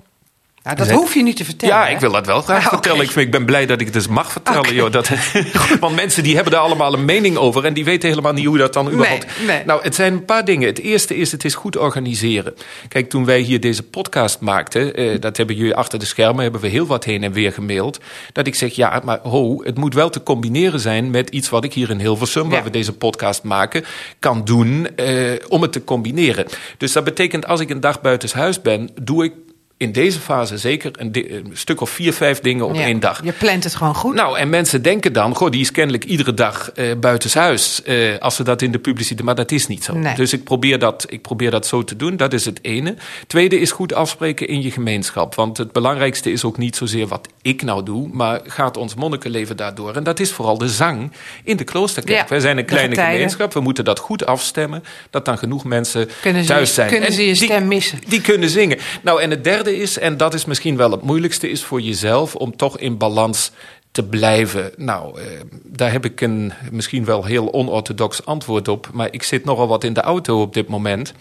Nou, 0.66 0.78
dat 0.78 0.92
hoef 0.92 1.14
je 1.14 1.24
niet 1.24 1.38
te 1.38 1.46
vertellen. 1.46 1.76
Ja, 1.76 1.88
ik 1.88 2.00
wil 2.00 2.12
dat 2.12 2.26
wel 2.26 2.42
graag 2.42 2.66
ah, 2.66 2.74
vertellen. 2.74 3.02
Ik, 3.02 3.12
ik, 3.12 3.32
ben 3.32 3.46
blij 3.46 3.66
dat 3.66 3.80
ik 3.80 3.86
het 3.86 3.94
dus 3.94 4.08
mag 4.08 4.32
vertellen. 4.32 4.60
Okay. 4.60 4.74
Joh, 4.74 4.92
dat, 4.92 5.10
want 5.80 5.96
mensen 5.96 6.24
die 6.24 6.36
hebben 6.36 6.54
daar 6.54 6.62
allemaal 6.62 6.94
een 6.94 7.06
mening 7.06 7.38
over. 7.38 7.66
En 7.66 7.74
die 7.74 7.86
weten 7.86 8.10
helemaal 8.10 8.34
niet 8.34 8.46
hoe 8.46 8.58
dat 8.58 8.74
dan 8.74 8.92
überhaupt... 8.92 9.26
Nee, 9.38 9.48
nee. 9.48 9.66
Nou, 9.66 9.84
het 9.84 9.96
zijn 9.96 10.14
een 10.14 10.26
paar 10.26 10.46
dingen. 10.46 10.68
Het 10.68 10.80
eerste 10.80 11.16
is, 11.16 11.32
het 11.32 11.46
is 11.46 11.56
goed 11.56 11.78
organiseren. 11.78 12.54
Kijk, 12.88 13.10
toen 13.10 13.26
wij 13.26 13.40
hier 13.40 13.60
deze 13.60 13.84
podcast 13.84 14.40
maakten... 14.40 14.96
Eh, 14.96 15.22
dat 15.22 15.38
hebben 15.38 15.56
jullie 15.56 15.76
achter 15.76 16.00
de 16.00 16.06
schermen... 16.06 16.44
hebben 16.44 16.62
we 16.62 16.68
heel 16.68 16.86
wat 16.86 17.04
heen 17.04 17.24
en 17.24 17.32
weer 17.32 17.52
gemaild. 17.52 18.00
Dat 18.32 18.48
ik 18.48 18.56
zeg, 18.56 18.76
ja, 18.76 19.02
maar 19.04 19.20
ho, 19.24 19.64
het 19.64 19.78
moet 19.78 19.94
wel 19.94 20.10
te 20.10 20.24
combineren 20.24 20.80
zijn... 20.80 21.10
met 21.10 21.30
iets 21.30 21.50
wat 21.50 21.64
ik 21.64 21.74
hier 21.74 21.90
in 21.90 22.00
Hilversum... 22.00 22.44
Ja. 22.44 22.50
waar 22.50 22.64
we 22.64 22.70
deze 22.70 22.94
podcast 22.94 23.44
maken, 23.44 23.86
kan 24.20 24.46
doen... 24.46 24.88
Eh, 24.96 25.34
om 25.48 25.62
het 25.62 25.72
te 25.72 25.84
combineren. 25.84 26.46
Dus 26.78 26.92
dat 26.92 27.04
betekent, 27.04 27.48
als 27.48 27.60
ik 27.60 27.70
een 27.70 27.80
dag 27.80 28.02
buitenshuis 28.02 28.62
ben... 28.62 28.90
doe 29.02 29.24
ik 29.24 29.34
in 29.78 29.92
deze 29.92 30.20
fase 30.20 30.58
zeker 30.58 30.92
een, 30.98 31.12
een, 31.14 31.50
stuk 31.54 31.82
of 31.82 31.90
vier, 31.90 32.14
vijf 32.14 32.40
dingen 32.40 32.68
op 32.68 32.76
ja, 32.76 32.82
één 32.82 33.00
dag. 33.00 33.24
Je 33.24 33.32
plant 33.32 33.64
het 33.64 33.76
gewoon 33.76 33.96
goed. 33.96 34.16
Nou, 34.16 34.38
en 34.38 34.50
mensen 34.50 34.82
denken 34.82 35.14
dan, 35.14 35.36
goh, 35.36 35.52
die 35.52 35.62
is 35.62 35.72
kennelijk 35.72 36.04
iedere 36.04 36.34
dag 36.34 36.72
uh, 36.76 36.96
buitenshuis. 36.98 37.82
Uh, 37.86 38.18
als 38.20 38.36
ze 38.36 38.44
dat 38.44 38.62
in 38.62 38.72
de 38.72 38.80
publiciteit, 38.80 39.26
maar 39.26 39.36
dat 39.36 39.52
is 39.52 39.68
niet 39.68 39.84
zo. 39.84 39.94
Nee. 39.94 40.16
Dus 40.16 40.34
ik 40.34 40.44
probeer, 40.44 40.80
dat, 40.80 41.06
ik 41.10 41.22
probeer 41.22 41.52
dat 41.52 41.68
zo 41.68 41.84
te 41.84 41.96
doen, 41.96 42.18
dat 42.18 42.34
is 42.34 42.46
het 42.46 42.60
ene. 42.62 42.96
Tweede 43.28 43.60
is 43.60 43.72
goed 43.72 43.94
afspreken 43.94 44.48
in 44.48 44.62
je 44.62 44.72
gemeenschap. 44.72 45.36
Want 45.36 45.58
het 45.58 45.72
belangrijkste 45.72 46.32
is 46.32 46.44
ook 46.44 46.58
niet 46.58 46.76
zozeer 46.76 47.08
wat 47.08 47.28
ik 47.42 47.62
nou 47.62 47.84
doe, 47.84 48.10
maar 48.12 48.42
gaat 48.44 48.78
ons 48.78 48.96
monnikenleven 48.96 49.58
daardoor. 49.58 49.96
En 49.96 50.04
dat 50.04 50.20
is 50.20 50.32
vooral 50.32 50.58
de 50.58 50.70
zang 50.70 51.12
in 51.44 51.58
de 51.58 51.64
kloosterkerk. 51.64 52.20
Ja, 52.22 52.26
Wij 52.28 52.40
zijn 52.40 52.58
een 52.58 52.66
kleine 52.66 52.96
gemeenschap, 52.96 53.54
we 53.54 53.60
moeten 53.60 53.86
dat 53.86 54.00
goed 54.00 54.26
afstemmen, 54.26 54.84
dat 55.10 55.26
dan 55.26 55.38
genoeg 55.38 55.64
mensen 55.64 56.10
kunnen 56.22 56.46
thuis 56.46 56.74
zijn. 56.74 56.90
Kunnen 56.90 57.14
ze 57.14 57.22
je 57.22 57.34
die, 57.34 57.44
stem 57.44 57.68
missen? 57.68 58.00
Die 58.08 58.22
kunnen 58.22 58.50
zingen. 58.50 58.78
Nou, 59.02 59.22
en 59.22 59.30
het 59.30 59.44
derde 59.44 59.65
is, 59.68 59.98
en 59.98 60.18
dat 60.18 60.34
is 60.34 60.46
misschien 60.46 60.78
wel 60.78 60.92
het 60.92 61.02
moeilijkste, 61.02 61.50
is 61.50 61.64
voor 61.64 61.82
jezelf 61.82 62.36
om 62.36 62.56
toch 62.56 62.78
in 62.78 62.98
balans 62.98 63.52
te 63.92 64.04
blijven. 64.04 64.72
Nou, 64.78 65.20
eh, 65.20 65.26
daar 65.64 65.92
heb 65.92 66.06
ik 66.06 66.22
een 66.22 66.54
misschien 66.72 67.06
wel 67.06 67.24
heel 67.24 67.54
onorthodox 67.54 68.26
antwoord 68.26 68.68
op. 68.68 68.90
Maar 68.94 69.08
ik 69.12 69.24
zit 69.24 69.46
nogal 69.46 69.68
wat 69.68 69.84
in 69.84 69.94
de 69.94 70.02
auto 70.02 70.42
op 70.42 70.54
dit 70.54 70.68
moment. 70.68 71.14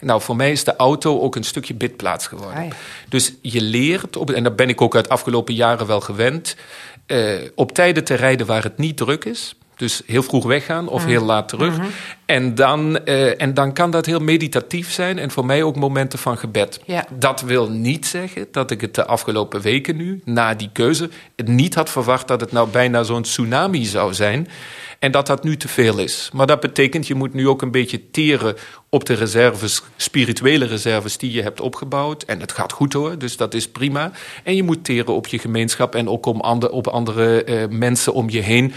Nou, 0.00 0.20
voor 0.20 0.36
mij 0.36 0.52
is 0.52 0.64
de 0.64 0.76
auto 0.76 1.20
ook 1.20 1.36
een 1.36 1.44
stukje 1.44 1.74
bidplaats 1.74 2.26
geworden. 2.26 2.56
Ai. 2.56 2.70
Dus 3.08 3.34
je 3.42 3.60
leert, 3.60 4.16
op, 4.16 4.30
en 4.30 4.42
daar 4.42 4.54
ben 4.54 4.68
ik 4.68 4.80
ook 4.80 4.94
uit 4.94 5.04
de 5.04 5.10
afgelopen 5.10 5.54
jaren 5.54 5.86
wel 5.86 6.00
gewend, 6.00 6.56
uh, 7.06 7.40
op 7.54 7.72
tijden 7.72 8.04
te 8.04 8.14
rijden 8.14 8.46
waar 8.46 8.62
het 8.62 8.78
niet 8.78 8.96
druk 8.96 9.24
is. 9.24 9.54
Dus 9.76 10.02
heel 10.06 10.22
vroeg 10.22 10.44
weggaan 10.44 10.88
of 10.88 11.02
mm. 11.02 11.08
heel 11.08 11.24
laat 11.24 11.48
terug. 11.48 11.76
Mm 11.76 11.80
-hmm. 11.80 11.90
En 12.26 12.54
dan, 12.54 12.98
uh, 13.04 13.40
en 13.40 13.54
dan 13.54 13.72
kan 13.72 13.90
dat 13.90 14.06
heel 14.06 14.20
meditatief 14.20 14.92
zijn 14.92 15.18
en 15.18 15.30
voor 15.30 15.46
mij 15.46 15.62
ook 15.62 15.76
momenten 15.76 16.18
van 16.18 16.38
gebed. 16.38 16.80
Ja. 16.84 17.06
Dat 17.18 17.40
wil 17.40 17.70
niet 17.70 18.06
zeggen 18.06 18.46
dat 18.50 18.70
ik 18.70 18.80
het 18.80 18.94
de 18.94 19.06
afgelopen 19.06 19.60
weken 19.60 19.96
nu, 19.96 20.20
na 20.24 20.54
die 20.54 20.70
keuze, 20.72 21.10
niet 21.44 21.74
had 21.74 21.90
verwacht 21.90 22.28
dat 22.28 22.40
het 22.40 22.52
nou 22.52 22.68
bijna 22.68 23.02
zo'n 23.02 23.22
tsunami 23.22 23.84
zou 23.84 24.14
zijn. 24.14 24.48
En 24.98 25.10
dat 25.10 25.26
dat 25.26 25.44
nu 25.44 25.56
te 25.56 25.68
veel 25.68 25.98
is. 25.98 26.30
Maar 26.32 26.46
dat 26.46 26.60
betekent, 26.60 27.06
je 27.06 27.14
moet 27.14 27.34
nu 27.34 27.48
ook 27.48 27.62
een 27.62 27.70
beetje 27.70 28.10
teren 28.10 28.56
op 28.88 29.04
de 29.04 29.14
reserves, 29.14 29.82
spirituele 29.96 30.64
reserves 30.64 31.18
die 31.18 31.32
je 31.32 31.42
hebt 31.42 31.60
opgebouwd. 31.60 32.22
En 32.22 32.40
het 32.40 32.52
gaat 32.52 32.72
goed 32.72 32.92
hoor, 32.92 33.18
dus 33.18 33.36
dat 33.36 33.54
is 33.54 33.68
prima. 33.68 34.10
En 34.44 34.56
je 34.56 34.62
moet 34.62 34.84
teren 34.84 35.14
op 35.14 35.26
je 35.26 35.38
gemeenschap 35.38 35.94
en 35.94 36.08
ook 36.08 36.26
om 36.26 36.40
ander, 36.40 36.70
op 36.70 36.86
andere 36.86 37.46
uh, 37.46 37.78
mensen 37.78 38.12
om 38.12 38.30
je 38.30 38.40
heen. 38.40 38.72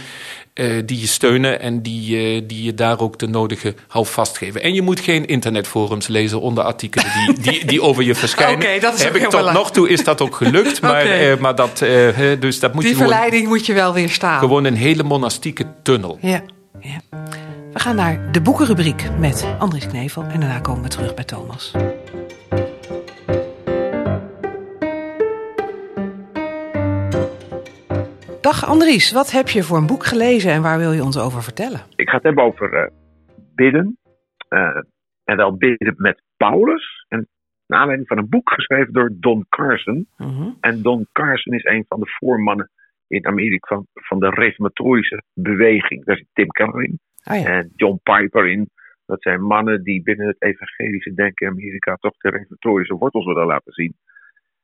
Uh, 0.53 0.81
die 0.85 0.99
je 0.99 1.07
steunen 1.07 1.59
en 1.59 1.81
die, 1.81 2.45
die 2.45 2.63
je 2.63 2.73
daar 2.73 2.99
ook 2.99 3.19
de 3.19 3.27
nodige 3.37 3.75
houvast 3.87 4.37
geven. 4.37 4.61
En 4.61 4.73
je 4.73 4.81
moet 4.81 4.99
geen 4.99 5.25
internetforums 5.25 6.07
lezen 6.07 6.41
onder 6.41 6.63
artikelen 6.63 7.05
die, 7.13 7.39
die, 7.41 7.65
die 7.65 7.81
over 7.81 8.03
je 8.03 8.15
verschijnen. 8.15 8.55
okay, 8.55 8.79
dat 8.79 8.93
is 8.93 9.03
Heb 9.03 9.15
ik 9.15 9.21
tot 9.21 9.29
belangrijk. 9.29 9.57
nog 9.57 9.71
toe 9.71 9.89
is 9.89 10.03
dat 10.03 10.21
ook 10.21 10.35
gelukt, 10.35 10.81
maar, 10.81 11.03
okay. 11.03 11.31
uh, 11.31 11.37
maar 11.39 11.55
dat, 11.55 11.77
dus 12.39 12.59
dat 12.59 12.73
moet 12.73 12.81
die 12.81 12.91
je 12.91 12.97
verleiding 12.97 13.41
gewoon, 13.41 13.57
moet 13.57 13.65
je 13.65 13.73
wel 13.73 13.93
weer 13.93 14.09
staan. 14.09 14.39
Gewoon 14.39 14.63
een 14.63 14.75
hele 14.75 15.03
monastieke 15.03 15.65
tunnel. 15.83 16.17
Ja, 16.21 16.41
ja. 16.79 16.99
We 17.73 17.79
gaan 17.79 17.95
naar 17.95 18.31
de 18.31 18.41
boekenrubriek 18.41 19.09
met 19.19 19.47
Andries 19.59 19.87
Knevel 19.87 20.23
en 20.23 20.39
daarna 20.39 20.59
komen 20.59 20.83
we 20.83 20.89
terug 20.89 21.13
bij 21.13 21.23
Thomas. 21.23 21.71
Dag 28.41 28.65
Andries, 28.65 29.11
wat 29.11 29.31
heb 29.31 29.49
je 29.49 29.63
voor 29.63 29.77
een 29.77 29.87
boek 29.87 30.05
gelezen 30.05 30.51
en 30.51 30.61
waar 30.61 30.77
wil 30.77 30.91
je 30.91 31.03
ons 31.03 31.17
over 31.17 31.43
vertellen? 31.43 31.81
Ik 31.95 32.09
ga 32.09 32.15
het 32.15 32.23
hebben 32.23 32.43
over 32.43 32.73
uh, 32.73 32.79
bidden. 33.57 33.97
Uh, 34.49 34.81
en 35.23 35.37
wel 35.37 35.57
bidden 35.57 35.93
met 35.97 36.21
Paulus. 36.37 37.05
En 37.07 37.27
naar 37.67 37.79
aanleiding 37.79 38.07
van 38.07 38.17
een 38.17 38.29
boek 38.29 38.49
geschreven 38.53 38.93
door 38.93 39.11
Don 39.13 39.45
Carson. 39.49 40.07
Mhm. 40.17 40.49
En 40.59 40.81
Don 40.81 41.07
Carson 41.11 41.53
is 41.53 41.63
een 41.63 41.85
van 41.87 41.99
de 41.99 42.15
voormannen 42.19 42.71
in 43.07 43.25
Amerika 43.25 43.75
van, 43.75 43.87
van 43.93 44.19
de 44.19 44.29
reformatorische 44.29 45.23
beweging. 45.33 46.05
Daar 46.05 46.17
zit 46.17 46.27
Tim 46.33 46.47
Keller 46.47 46.83
in. 46.83 46.99
Oh 47.23 47.41
ja. 47.41 47.45
En 47.45 47.71
John 47.75 47.99
Piper 48.03 48.47
in. 48.47 48.69
Dat 49.05 49.21
zijn 49.21 49.41
mannen 49.41 49.83
die 49.83 50.03
binnen 50.03 50.27
het 50.27 50.41
evangelische 50.41 51.13
denken 51.13 51.47
in 51.47 51.53
Amerika 51.53 51.95
toch 51.95 52.17
de 52.17 52.29
reformatorische 52.29 52.95
wortels 52.95 53.25
willen 53.25 53.45
laten 53.45 53.73
zien. 53.73 53.95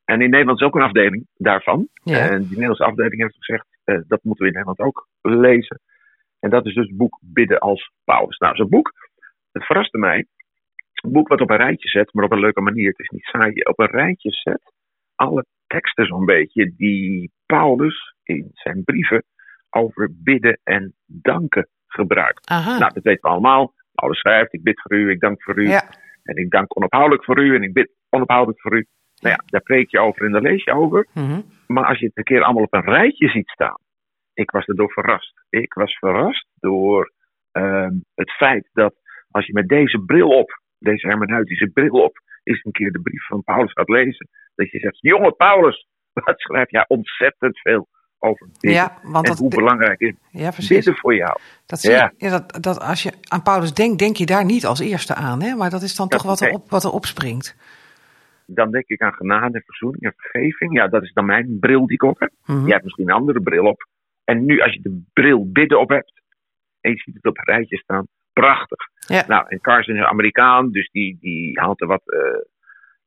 En 0.05 0.21
in 0.21 0.29
Nederland 0.29 0.59
is 0.59 0.67
ook 0.67 0.75
een 0.75 0.81
afdeling 0.81 1.27
daarvan. 1.35 1.87
Ja. 1.93 2.29
En 2.29 2.39
die 2.39 2.49
Nederlandse 2.49 2.83
afdeling 2.83 3.21
heeft 3.21 3.35
gezegd, 3.35 3.65
uh, 3.85 3.99
dat 4.07 4.23
moeten 4.23 4.45
we 4.45 4.51
in 4.51 4.57
Nederland 4.57 4.79
ook 4.79 5.07
lezen. 5.21 5.79
En 6.43 6.49
dat 6.49 6.65
is 6.65 6.73
dus 6.73 6.87
het 6.87 6.97
boek 6.97 7.19
Bidden 7.21 7.59
als 7.59 7.91
Paulus. 8.03 8.37
Nou, 8.37 8.55
zo'n 8.55 8.69
boek, 8.69 8.91
het 9.51 9.65
verraste 9.65 9.97
mij. 9.97 10.25
Een 10.93 11.11
boek 11.11 11.27
wat 11.27 11.41
op 11.41 11.49
een 11.49 11.57
rijtje 11.57 11.89
zet, 11.89 12.13
maar 12.13 12.25
op 12.25 12.31
een 12.31 12.39
leuke 12.39 12.61
manier. 12.61 12.87
Het 12.87 12.99
is 12.99 13.09
niet 13.09 13.23
saai. 13.23 13.53
Op 13.53 13.79
een 13.79 13.91
rijtje 13.91 14.31
zet 14.31 14.73
alle 15.15 15.45
teksten 15.67 16.05
zo'n 16.05 16.25
beetje 16.25 16.73
die 16.75 17.31
Paulus 17.45 18.15
in 18.23 18.49
zijn 18.53 18.83
brieven 18.83 19.23
over 19.69 20.09
bidden 20.23 20.59
en 20.63 20.93
danken 21.05 21.67
gebruikt. 21.87 22.49
Aha. 22.49 22.77
Nou, 22.77 22.93
dat 22.93 23.03
weten 23.03 23.21
we 23.21 23.27
allemaal. 23.27 23.73
Paulus 23.93 24.19
schrijft, 24.19 24.53
ik 24.53 24.63
bid 24.63 24.81
voor 24.81 24.97
u, 24.97 25.09
ik 25.09 25.19
dank 25.19 25.43
voor 25.43 25.57
u. 25.57 25.67
Ja. 25.67 25.89
En 26.23 26.35
ik 26.35 26.49
dank 26.49 26.77
onophoudelijk 26.77 27.23
voor 27.23 27.43
u 27.43 27.55
en 27.55 27.63
ik 27.63 27.73
bid 27.73 27.91
onophoudelijk 28.09 28.61
voor 28.61 28.77
u. 28.77 28.85
Nou 29.21 29.35
ja, 29.35 29.43
daar 29.45 29.61
preek 29.61 29.91
je 29.91 29.99
over 29.99 30.25
en 30.25 30.31
daar 30.31 30.41
lees 30.41 30.63
je 30.63 30.73
over. 30.73 31.07
Mm-hmm. 31.13 31.43
Maar 31.67 31.85
als 31.85 31.99
je 31.99 32.05
het 32.05 32.17
een 32.17 32.23
keer 32.23 32.43
allemaal 32.43 32.63
op 32.63 32.73
een 32.73 32.81
rijtje 32.83 33.29
ziet 33.29 33.49
staan. 33.49 33.77
Ik 34.33 34.51
was 34.51 34.65
erdoor 34.65 34.91
verrast. 34.91 35.42
Ik 35.61 35.73
was 35.73 35.97
verrast 35.97 36.47
door 36.59 37.11
uh, 37.53 37.87
het 38.15 38.31
feit 38.31 38.69
dat 38.73 38.93
als 39.31 39.45
je 39.45 39.53
met 39.53 39.67
deze 39.67 39.99
bril 40.05 40.29
op, 40.29 40.59
deze 40.79 41.07
hermeneutische 41.07 41.67
bril 41.67 42.03
op, 42.03 42.17
eens 42.43 42.63
een 42.63 42.71
keer 42.71 42.91
de 42.91 43.01
brief 43.01 43.25
van 43.27 43.43
Paulus 43.43 43.71
gaat 43.71 43.89
lezen. 43.89 44.29
Dat 44.55 44.71
je 44.71 44.79
zegt, 44.79 44.97
jonge 44.99 45.31
Paulus, 45.31 45.87
wat 46.25 46.39
schrijf 46.39 46.69
jij 46.71 46.85
ontzettend 46.87 47.59
veel 47.59 47.87
over 48.19 48.47
dit. 48.59 48.71
Ja, 48.71 48.99
want 49.03 49.25
en 49.25 49.31
dat, 49.31 49.39
hoe 49.39 49.49
belangrijk 49.49 49.99
is 49.99 50.13
ja, 50.31 50.49
precies. 50.51 50.89
voor 50.99 51.15
jou. 51.15 51.37
Dat 51.65 51.79
zie 51.79 51.91
Ja. 51.91 52.11
je, 52.17 52.25
ja, 52.25 52.31
dat, 52.39 52.63
dat 52.63 52.79
als 52.79 53.03
je 53.03 53.11
aan 53.27 53.43
Paulus 53.43 53.73
denkt, 53.73 53.99
denk 53.99 54.15
je 54.15 54.25
daar 54.25 54.45
niet 54.45 54.65
als 54.65 54.79
eerste 54.79 55.15
aan. 55.15 55.41
Hè? 55.41 55.55
Maar 55.55 55.69
dat 55.69 55.81
is 55.81 55.95
dan 55.95 56.07
Dat- 56.07 56.19
toch 56.19 56.27
wat 56.29 56.41
er, 56.41 56.51
op, 56.53 56.69
wat 56.69 56.83
er 56.83 56.91
opspringt. 56.91 57.55
Dan 58.45 58.71
denk 58.71 58.87
ik 58.87 59.01
aan 59.01 59.13
genade, 59.13 59.61
verzoening 59.65 60.03
en 60.03 60.13
vergeving. 60.17 60.73
Ja, 60.73 60.87
dat 60.87 61.03
is 61.03 61.13
dan 61.13 61.25
mijn 61.25 61.57
bril 61.59 61.85
die 61.85 61.93
ik 61.95 62.03
op 62.03 62.19
heb. 62.19 62.31
Mhm. 62.45 62.61
Jij 62.63 62.71
hebt 62.71 62.83
misschien 62.83 63.09
een 63.09 63.15
andere 63.15 63.41
bril 63.41 63.65
op. 63.65 63.87
En 64.23 64.45
nu, 64.45 64.61
als 64.61 64.73
je 64.73 64.81
de 64.81 65.03
bril 65.13 65.51
bidden 65.51 65.79
op 65.79 65.89
hebt, 65.89 66.21
en 66.81 66.91
je 66.91 66.97
ziet 66.97 67.15
het 67.15 67.25
op 67.25 67.37
een 67.37 67.53
rijtje 67.53 67.77
staan, 67.77 68.07
prachtig. 68.33 68.79
Ja. 69.07 69.27
Nou, 69.27 69.45
en 69.47 69.61
Carson 69.61 69.93
is 69.95 69.99
een 69.99 70.07
Amerikaan, 70.07 70.71
dus 70.71 70.89
die, 70.89 71.17
die 71.19 71.59
haalt 71.59 71.81
er 71.81 71.87
wat 71.87 72.11
eh, 72.11 72.41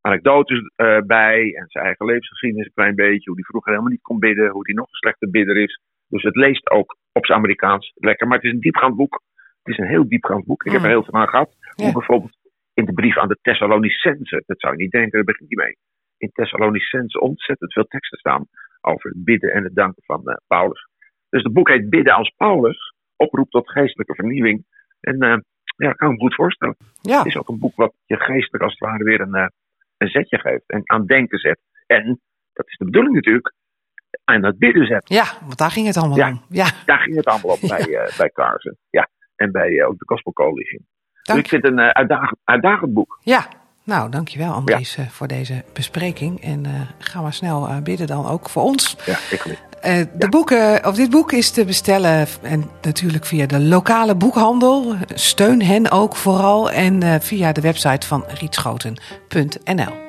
anekdotes 0.01 0.71
eh, 0.75 0.99
bij. 1.01 1.53
En 1.55 1.65
zijn 1.67 1.85
eigen 1.85 2.05
levensgeschiedenis 2.05 2.65
een 2.65 2.73
klein 2.73 2.95
beetje. 2.95 3.29
Hoe 3.29 3.35
die 3.35 3.45
vroeger 3.45 3.71
helemaal 3.71 3.91
niet 3.91 4.01
kon 4.01 4.19
bidden, 4.19 4.49
hoe 4.49 4.63
die 4.63 4.75
nog 4.75 4.85
een 4.85 4.95
slechte 4.95 5.29
bidder 5.29 5.57
is. 5.57 5.81
Dus 6.07 6.23
het 6.23 6.35
leest 6.35 6.69
ook 6.69 6.97
op 7.11 7.25
zijn 7.25 7.37
Amerikaans 7.37 7.91
lekker. 7.95 8.27
Maar 8.27 8.37
het 8.37 8.45
is 8.45 8.51
een 8.51 8.59
diepgaand 8.59 8.95
boek. 8.95 9.21
Het 9.63 9.73
is 9.73 9.77
een 9.77 9.89
heel 9.89 10.07
diepgaand 10.07 10.45
boek. 10.45 10.63
Ik 10.63 10.71
heb 10.71 10.81
er 10.81 10.87
heel 10.87 11.03
veel 11.03 11.13
aan 11.13 11.27
gehad. 11.27 11.55
Ja. 11.59 11.83
Hoe 11.83 11.93
bijvoorbeeld 11.93 12.37
in 12.73 12.85
de 12.85 12.93
brief 12.93 13.17
aan 13.17 13.27
de 13.27 13.37
Thessalonicense. 13.41 14.43
Dat 14.45 14.59
zou 14.59 14.73
je 14.73 14.81
niet 14.81 14.91
denken, 14.91 15.11
daar 15.11 15.23
begint 15.23 15.53
hij 15.53 15.65
mee. 15.65 15.77
In 16.17 16.29
Thessalonicense 16.33 17.19
ontzettend 17.19 17.73
veel 17.73 17.85
teksten 17.87 18.17
staan 18.17 18.45
over 18.81 19.09
het 19.09 19.23
bidden 19.23 19.51
en 19.51 19.63
het 19.63 19.75
danken 19.75 20.03
van 20.03 20.27
eh, 20.27 20.35
Paulus. 20.47 20.86
Dus 21.29 21.43
het 21.43 21.53
boek 21.53 21.69
heet 21.69 21.89
Bidden 21.89 22.13
als 22.13 22.33
Paulus. 22.37 22.93
Oproep 23.15 23.49
tot 23.49 23.69
geestelijke 23.71 24.15
vernieuwing. 24.15 24.65
En 24.99 25.19
eh, 25.19 25.29
ja, 25.77 25.87
dat 25.87 25.95
kan 25.95 26.07
ik 26.09 26.13
me 26.15 26.21
goed 26.21 26.35
voorstellen. 26.35 26.77
Ja, 27.01 27.17
Het 27.17 27.25
is 27.27 27.37
ook 27.37 27.47
een 27.49 27.59
boek 27.59 27.75
wat 27.75 27.93
je 28.05 28.15
geestelijk 28.17 28.63
als 28.63 28.71
het 28.71 28.81
ware 28.89 29.03
weer 29.03 29.21
een, 29.21 29.33
eh, 29.35 29.47
een 29.97 30.07
zetje 30.07 30.39
geeft. 30.39 30.63
En 30.67 30.81
aan 30.85 31.05
denken 31.05 31.39
zet. 31.39 31.59
En, 31.85 32.19
dat 32.53 32.67
is 32.67 32.77
de 32.77 32.85
bedoeling 32.85 33.15
natuurlijk, 33.15 33.53
aan 34.23 34.43
het 34.43 34.57
bidden 34.57 34.85
zet. 34.85 35.09
ja, 35.09 35.25
want 35.45 35.57
daar 35.57 35.71
ging 35.71 35.87
het 35.87 35.97
allemaal 35.97 36.17
Ja. 36.17 36.29
om. 36.29 36.41
Ja, 36.49 36.67
Daar 36.85 36.99
ging 36.99 37.15
het 37.15 37.25
allemaal 37.25 37.51
op 37.51 37.59
bij, 37.69 37.95
eh 37.95 38.17
bij 38.17 38.29
Carson. 38.29 38.77
Ja. 38.89 39.09
En 39.35 39.51
bij 39.51 39.79
eh, 39.79 39.87
ook 39.87 39.97
de 39.99 40.05
Gospel 40.05 40.33
Coalition. 40.33 40.85
Dus 41.13 41.21
dank, 41.23 41.39
ik 41.39 41.47
vind 41.47 41.63
het 41.63 41.71
een 41.71 41.79
eh, 41.79 41.89
uitdagend, 41.89 42.39
uitdagend 42.43 42.93
boek. 42.93 43.19
ja. 43.23 43.47
nou 43.83 44.09
dankjewel 44.11 44.51
Andries 44.53 44.97
eh, 44.97 45.07
voor 45.07 45.27
deze 45.27 45.63
bespreking. 45.73 46.41
En 46.41 46.65
eh, 46.65 46.81
ga 46.99 47.21
maar 47.21 47.33
snel 47.33 47.67
eh, 47.67 47.81
bidden 47.81 48.07
dan 48.07 48.25
ook 48.25 48.49
voor 48.49 48.63
ons. 48.63 48.95
Ja, 49.05 49.17
ik 49.35 49.66
Eh, 49.81 50.01
de 50.13 50.29
boeken, 50.29 50.85
of 50.85 50.95
dit 50.95 51.09
boek 51.09 51.31
is 51.31 51.49
te 51.49 51.65
bestellen 51.65 52.27
en 52.41 52.69
natuurlijk 52.81 53.25
via 53.25 53.45
de 53.45 53.59
lokale 53.59 54.15
boekhandel. 54.15 54.95
Steun 55.13 55.61
hen 55.61 55.91
ook 55.91 56.15
vooral 56.15 56.71
en 56.71 57.03
eh, 57.03 57.15
via 57.19 57.51
de 57.51 57.61
website 57.61 58.07
van 58.07 58.23
rietschoten.nl. 58.27 60.05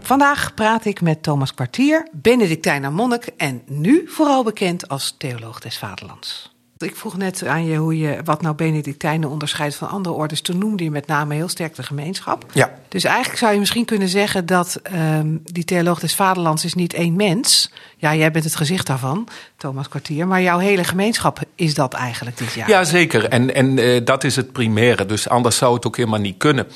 Vandaag 0.00 0.54
praat 0.54 0.84
ik 0.84 1.00
met 1.00 1.22
Thomas 1.22 1.54
Kwartier, 1.54 2.08
Benedictijner 2.12 2.92
monnik 2.92 3.26
en 3.36 3.62
nu 3.66 4.02
vooral 4.06 4.44
bekend 4.44 4.88
als 4.88 5.14
theoloog 5.18 5.60
des 5.60 5.78
vaderlands. 5.78 6.51
Ik 6.82 6.96
vroeg 6.96 7.16
net 7.16 7.46
aan 7.46 7.64
je 7.64 7.76
hoe 7.76 7.98
je 7.98 8.20
wat 8.24 8.42
nou 8.42 8.54
Benedictijnen 8.54 9.28
onderscheidt 9.28 9.74
van 9.74 9.88
andere 9.88 10.14
orders. 10.14 10.40
Toen 10.40 10.58
noemde 10.58 10.84
je 10.84 10.90
met 10.90 11.06
name 11.06 11.34
heel 11.34 11.48
sterk 11.48 11.74
de 11.74 11.82
gemeenschap. 11.82 12.46
Ja. 12.52 12.74
Dus 12.88 13.04
eigenlijk 13.04 13.38
zou 13.38 13.52
je 13.52 13.58
misschien 13.58 13.84
kunnen 13.84 14.08
zeggen 14.08 14.46
dat 14.46 14.80
ehm, 14.82 15.36
die 15.44 15.64
theoloog 15.64 16.00
des 16.00 16.14
vaderlands 16.14 16.64
is 16.64 16.74
niet 16.74 16.94
één 16.94 17.16
mens. 17.16 17.72
Ja, 18.02 18.14
jij 18.14 18.30
bent 18.30 18.44
het 18.44 18.56
gezicht 18.56 18.86
daarvan, 18.86 19.28
Thomas 19.56 19.88
Kwartier. 19.88 20.26
Maar 20.26 20.42
jouw 20.42 20.58
hele 20.58 20.84
gemeenschap 20.84 21.38
is 21.54 21.74
dat 21.74 21.92
eigenlijk 21.94 22.38
dit 22.38 22.52
jaar. 22.52 22.68
Ja, 22.68 22.84
zeker. 22.84 23.28
En, 23.28 23.54
en 23.54 23.78
eh, 23.78 24.00
dat 24.04 24.24
is 24.24 24.36
het 24.36 24.52
primaire. 24.52 25.06
Dus 25.06 25.28
anders 25.28 25.56
zou 25.56 25.74
het 25.74 25.86
ook 25.86 25.96
helemaal 25.96 26.20
niet 26.20 26.36
kunnen. 26.38 26.66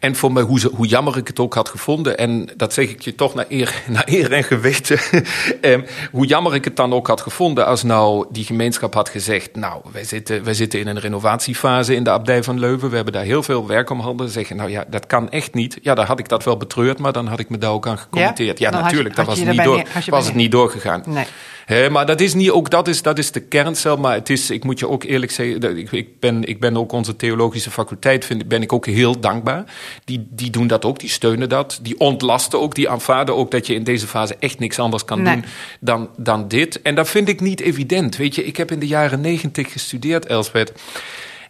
En 0.00 0.16
voor 0.16 0.32
mij, 0.32 0.42
hoe, 0.42 0.60
ze- 0.60 0.70
hoe 0.74 0.86
jammer 0.86 1.16
ik 1.16 1.26
het 1.26 1.38
ook 1.38 1.54
had 1.54 1.68
gevonden, 1.68 2.18
en 2.18 2.48
dat 2.56 2.72
zeg 2.72 2.88
ik 2.88 3.00
je 3.00 3.14
toch 3.14 3.34
naar 3.34 3.44
eer, 3.48 3.82
naar 3.88 4.02
eer 4.06 4.32
en 4.32 4.44
geweten. 4.44 4.98
Ehm, 5.60 5.80
hoe 6.12 6.26
jammer 6.26 6.54
ik 6.54 6.64
het 6.64 6.76
dan 6.76 6.92
ook 6.92 7.06
had 7.06 7.20
gevonden 7.20 7.66
als 7.66 7.82
nou 7.82 8.26
die 8.30 8.44
gemeenschap 8.44 8.94
had 8.94 9.08
gezegd: 9.08 9.56
Nou, 9.56 9.80
wij 9.92 10.04
zitten, 10.04 10.44
wij 10.44 10.54
zitten 10.54 10.80
in 10.80 10.86
een 10.86 10.98
renovatiefase 11.00 11.94
in 11.94 12.04
de 12.04 12.10
abdij 12.10 12.42
van 12.42 12.58
Leuven. 12.58 12.88
We 12.90 12.94
hebben 12.96 13.12
daar 13.14 13.24
heel 13.24 13.42
veel 13.42 13.66
werk 13.66 13.90
om 13.90 14.00
handen. 14.00 14.28
Zeggen, 14.28 14.56
nou 14.56 14.70
ja, 14.70 14.84
dat 14.88 15.06
kan 15.06 15.30
echt 15.30 15.54
niet. 15.54 15.78
Ja, 15.82 15.94
dan 15.94 16.04
had 16.06 16.18
ik 16.18 16.28
dat 16.28 16.44
wel 16.44 16.56
betreurd, 16.56 16.98
maar 16.98 17.12
dan 17.12 17.26
had 17.26 17.38
ik 17.38 17.48
me 17.48 17.58
daar 17.58 17.70
ook 17.70 17.86
aan 17.86 17.98
gecommenteerd. 17.98 18.58
Ja, 18.58 18.70
je- 18.70 18.82
natuurlijk, 18.82 19.16
had 19.16 19.26
was, 19.26 19.38
niet, 19.38 19.64
door, 19.64 19.82
was 20.06 20.24
het 20.26 20.34
niet 20.34 20.50
doorgegaan. 20.72 21.02
Nee. 21.06 21.26
Maar 21.90 22.06
dat 22.06 22.20
is 22.20 22.34
niet, 22.34 22.50
ook 22.50 22.70
dat 22.70 22.88
is, 22.88 23.02
dat 23.02 23.18
is 23.18 23.32
de 23.32 23.40
kerncel. 23.40 23.96
Maar 23.96 24.14
het 24.14 24.30
is, 24.30 24.50
ik 24.50 24.64
moet 24.64 24.78
je 24.78 24.88
ook 24.88 25.04
eerlijk 25.04 25.32
zeggen, 25.32 25.76
ik, 25.78 25.92
ik, 25.92 26.20
ben, 26.20 26.44
ik 26.44 26.60
ben 26.60 26.76
ook 26.76 26.92
onze 26.92 27.16
theologische 27.16 27.70
faculteit, 27.70 28.24
vind, 28.24 28.48
ben 28.48 28.62
ik 28.62 28.72
ook 28.72 28.86
heel 28.86 29.20
dankbaar. 29.20 29.64
Die, 30.04 30.26
die 30.30 30.50
doen 30.50 30.66
dat 30.66 30.84
ook, 30.84 30.98
die 30.98 31.08
steunen 31.08 31.48
dat. 31.48 31.78
Die 31.82 31.98
ontlasten 31.98 32.60
ook, 32.60 32.74
die 32.74 32.88
aanvaarden 32.88 33.36
ook 33.36 33.50
dat 33.50 33.66
je 33.66 33.74
in 33.74 33.84
deze 33.84 34.06
fase 34.06 34.36
echt 34.38 34.58
niks 34.58 34.78
anders 34.78 35.04
kan 35.04 35.22
Nee. 35.22 35.34
doen 35.34 35.44
dan, 35.80 36.08
dan 36.16 36.48
dit. 36.48 36.82
En 36.82 36.94
dat 36.94 37.08
vind 37.08 37.28
ik 37.28 37.40
niet 37.40 37.60
evident. 37.60 38.16
Weet 38.16 38.34
je, 38.34 38.44
ik 38.44 38.56
heb 38.56 38.70
in 38.70 38.78
de 38.78 38.86
jaren 38.86 39.20
negentig 39.20 39.72
gestudeerd, 39.72 40.26
Elsbeth. 40.26 40.72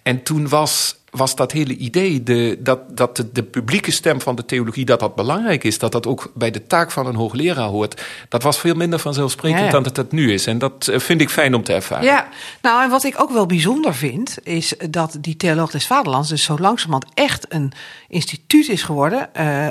En 0.03 0.23
toen 0.23 0.49
was 0.49 0.97
was 1.13 1.37
dat 1.37 1.53
hele 1.53 1.77
idee 1.77 2.23
de, 2.23 2.59
dat, 2.61 2.97
dat 2.97 3.17
de, 3.17 3.33
de, 3.33 3.43
publieke 3.43 3.91
stem 3.91 4.21
van 4.21 4.35
de 4.35 4.45
theologie 4.45 4.85
dat 4.85 5.01
dat 5.01 5.15
belangrijk 5.15 5.65
is, 5.65 5.79
dat 5.79 5.93
dat 5.93 6.07
ook 6.07 6.31
bij 6.35 6.51
de 6.51 6.67
taak 6.67 6.91
van 6.91 7.07
een 7.07 7.15
hoogleraar 7.15 7.69
hoort. 7.69 8.03
Dat 8.29 8.43
was 8.43 8.59
veel 8.59 8.75
minder 8.75 8.99
vanzelfsprekend 8.99 9.71
dan 9.71 9.83
dat 9.83 9.97
het 9.97 10.13
nu 10.13 10.33
is. 10.33 10.47
En 10.47 10.59
dat 10.59 10.89
eh, 10.89 10.99
vind 10.99 11.21
ik 11.21 11.31
fijn 11.31 11.55
om 11.55 11.63
te 11.63 11.73
ervaren. 11.73 12.05
Ja, 12.05 12.29
nou 12.63 12.83
en 12.83 12.91
wat 12.91 13.05
ik 13.05 13.21
ook 13.21 13.31
wel 13.31 13.47
bijzonder 13.47 13.95
vind, 13.95 14.39
is 14.43 14.75
dat 14.91 15.17
die 15.21 15.37
Theoloog 15.37 15.71
des 15.71 15.87
Vaderlands 15.87 16.29
dus 16.29 16.43
zo 16.43 16.59
langzamerhand 16.59 17.07
echt 17.15 17.47
een 17.49 17.73
instituut 18.09 18.69
is 18.69 18.83
geworden. 18.83 19.31
Uh, 19.41 19.67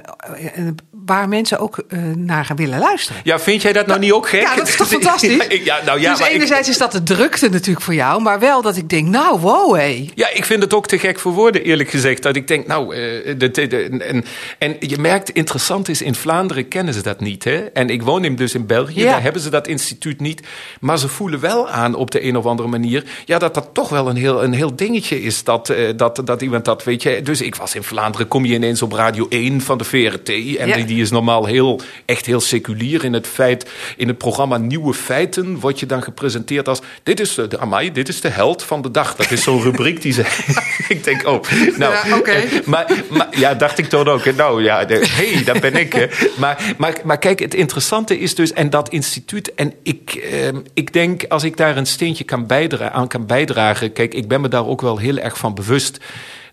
waar 1.05 1.29
mensen 1.29 1.59
ook 1.59 1.83
uh, 1.87 2.15
naar 2.15 2.45
gaan 2.45 2.55
willen 2.55 2.79
luisteren. 2.79 3.21
Ja, 3.23 3.39
vind 3.39 3.61
jij 3.61 3.73
dat 3.73 3.87
nou 3.87 3.99
niet 3.99 4.11
ook 4.11 4.29
gek? 4.29 4.41
Ja, 4.41 4.55
dat 4.55 4.67
is 4.67 4.75
toch 4.75 4.87
fantastisch? 4.99 5.63
ja, 5.63 5.79
nou 5.85 5.99
ja, 5.99 6.15
dus 6.15 6.27
enerzijds 6.27 6.69
is 6.69 6.77
dat 6.77 6.91
de 6.91 7.03
drukte 7.03 7.49
natuurlijk 7.49 7.85
voor 7.85 7.93
jou, 7.93 8.21
maar 8.21 8.39
wel 8.39 8.61
dat 8.61 8.77
ik 8.77 8.89
denk, 8.89 9.07
nou 9.07 9.39
wow 9.39 9.75
hé. 9.75 10.09
Ja, 10.15 10.29
ik 10.33 10.45
vind 10.45 10.61
het 10.61 10.73
ook 10.73 10.87
te 10.87 10.99
gek 10.99 11.19
voor 11.19 11.30
woorden, 11.31 11.63
eerlijk 11.63 11.89
gezegd. 11.89 12.23
Dat 12.23 12.35
ik 12.35 12.47
denk, 12.47 12.67
nou, 12.67 12.95
uh, 12.95 12.99
de, 13.37 13.51
de, 13.51 13.67
de, 13.67 13.83
en, 13.83 14.25
en 14.57 14.75
je 14.79 14.97
merkt, 14.97 15.29
interessant 15.29 15.89
is, 15.89 16.01
in 16.01 16.15
Vlaanderen 16.15 16.67
kennen 16.67 16.93
ze 16.93 17.01
dat 17.01 17.19
niet. 17.19 17.43
Hè? 17.43 17.57
En 17.57 17.89
ik 17.89 18.01
woon 18.01 18.25
in, 18.25 18.35
dus 18.35 18.53
in 18.53 18.65
België, 18.65 19.03
daar 19.03 19.21
hebben 19.21 19.41
ze 19.41 19.49
dat 19.49 19.67
instituut 19.67 20.19
niet. 20.19 20.41
Maar 20.79 20.97
ze 20.97 21.07
voelen 21.07 21.39
wel 21.39 21.69
aan 21.69 21.95
op 21.95 22.11
de 22.11 22.23
een 22.23 22.37
of 22.37 22.45
andere 22.45 22.69
manier, 22.69 23.03
ja, 23.25 23.37
dat 23.37 23.53
dat 23.53 23.69
toch 23.73 23.89
wel 23.89 24.09
een 24.09 24.15
heel, 24.15 24.43
een 24.43 24.53
heel 24.53 24.75
dingetje 24.75 25.21
is. 25.21 25.43
Dat, 25.43 25.69
uh, 25.69 25.89
dat, 25.95 26.21
dat 26.25 26.41
iemand 26.41 26.65
dat, 26.65 26.83
weet 26.83 27.03
je. 27.03 27.21
Dus 27.21 27.41
ik 27.41 27.55
was 27.55 27.75
in 27.75 27.83
Vlaanderen, 27.83 28.27
kom 28.27 28.45
je 28.45 28.53
ineens 28.53 28.81
op 28.81 28.91
Radio 28.91 29.25
1 29.29 29.61
van 29.61 29.77
de 29.77 29.83
VRT. 29.83 30.29
En 30.29 30.67
ja. 30.67 30.75
die, 30.75 30.85
die, 30.85 31.01
is 31.01 31.11
normaal 31.11 31.45
heel, 31.45 31.81
echt 32.05 32.25
heel 32.25 32.39
seculier 32.39 33.03
in 33.03 33.13
het 33.13 33.27
feit, 33.27 33.69
in 33.97 34.07
het 34.07 34.17
programma 34.17 34.57
Nieuwe 34.57 34.93
Feiten, 34.93 35.59
word 35.59 35.79
je 35.79 35.85
dan 35.85 36.03
gepresenteerd 36.03 36.67
als, 36.67 36.79
dit 37.03 37.19
is 37.19 37.35
de, 37.35 37.59
Amai, 37.59 37.91
dit 37.91 38.07
is 38.07 38.21
de 38.21 38.29
held 38.29 38.63
van 38.63 38.81
de 38.81 38.91
dag. 38.91 39.15
Dat 39.15 39.31
is 39.31 39.43
zo'n 39.43 39.61
rubriek 39.61 40.01
die 40.01 40.13
ze, 40.13 40.21
ik 40.95 41.03
denk, 41.03 41.20
oh, 41.25 41.41
nou, 41.77 42.07
ja, 42.07 42.17
okay. 42.17 42.61
maar, 42.65 43.03
maar, 43.09 43.27
ja, 43.31 43.53
dacht 43.53 43.77
ik 43.77 43.85
toen 43.85 44.07
ook. 44.07 44.35
Nou 44.35 44.63
ja, 44.63 44.85
hé, 44.87 44.99
hey, 44.99 45.43
dat 45.43 45.59
ben 45.59 45.73
ik. 45.73 46.09
Maar, 46.37 46.73
maar, 46.77 47.01
maar 47.03 47.17
kijk, 47.17 47.39
het 47.39 47.53
interessante 47.53 48.19
is 48.19 48.35
dus, 48.35 48.53
en 48.53 48.69
dat 48.69 48.89
instituut, 48.89 49.53
en 49.53 49.73
ik, 49.83 50.13
eh, 50.13 50.47
ik 50.73 50.93
denk 50.93 51.23
als 51.27 51.43
ik 51.43 51.57
daar 51.57 51.77
een 51.77 51.85
steentje 51.85 52.23
kan 52.23 52.47
bijdragen, 52.47 52.93
aan 52.93 53.07
kan 53.07 53.25
bijdragen, 53.25 53.93
kijk, 53.93 54.13
ik 54.13 54.27
ben 54.27 54.41
me 54.41 54.47
daar 54.47 54.67
ook 54.67 54.81
wel 54.81 54.97
heel 54.97 55.17
erg 55.17 55.37
van 55.37 55.53
bewust 55.53 55.99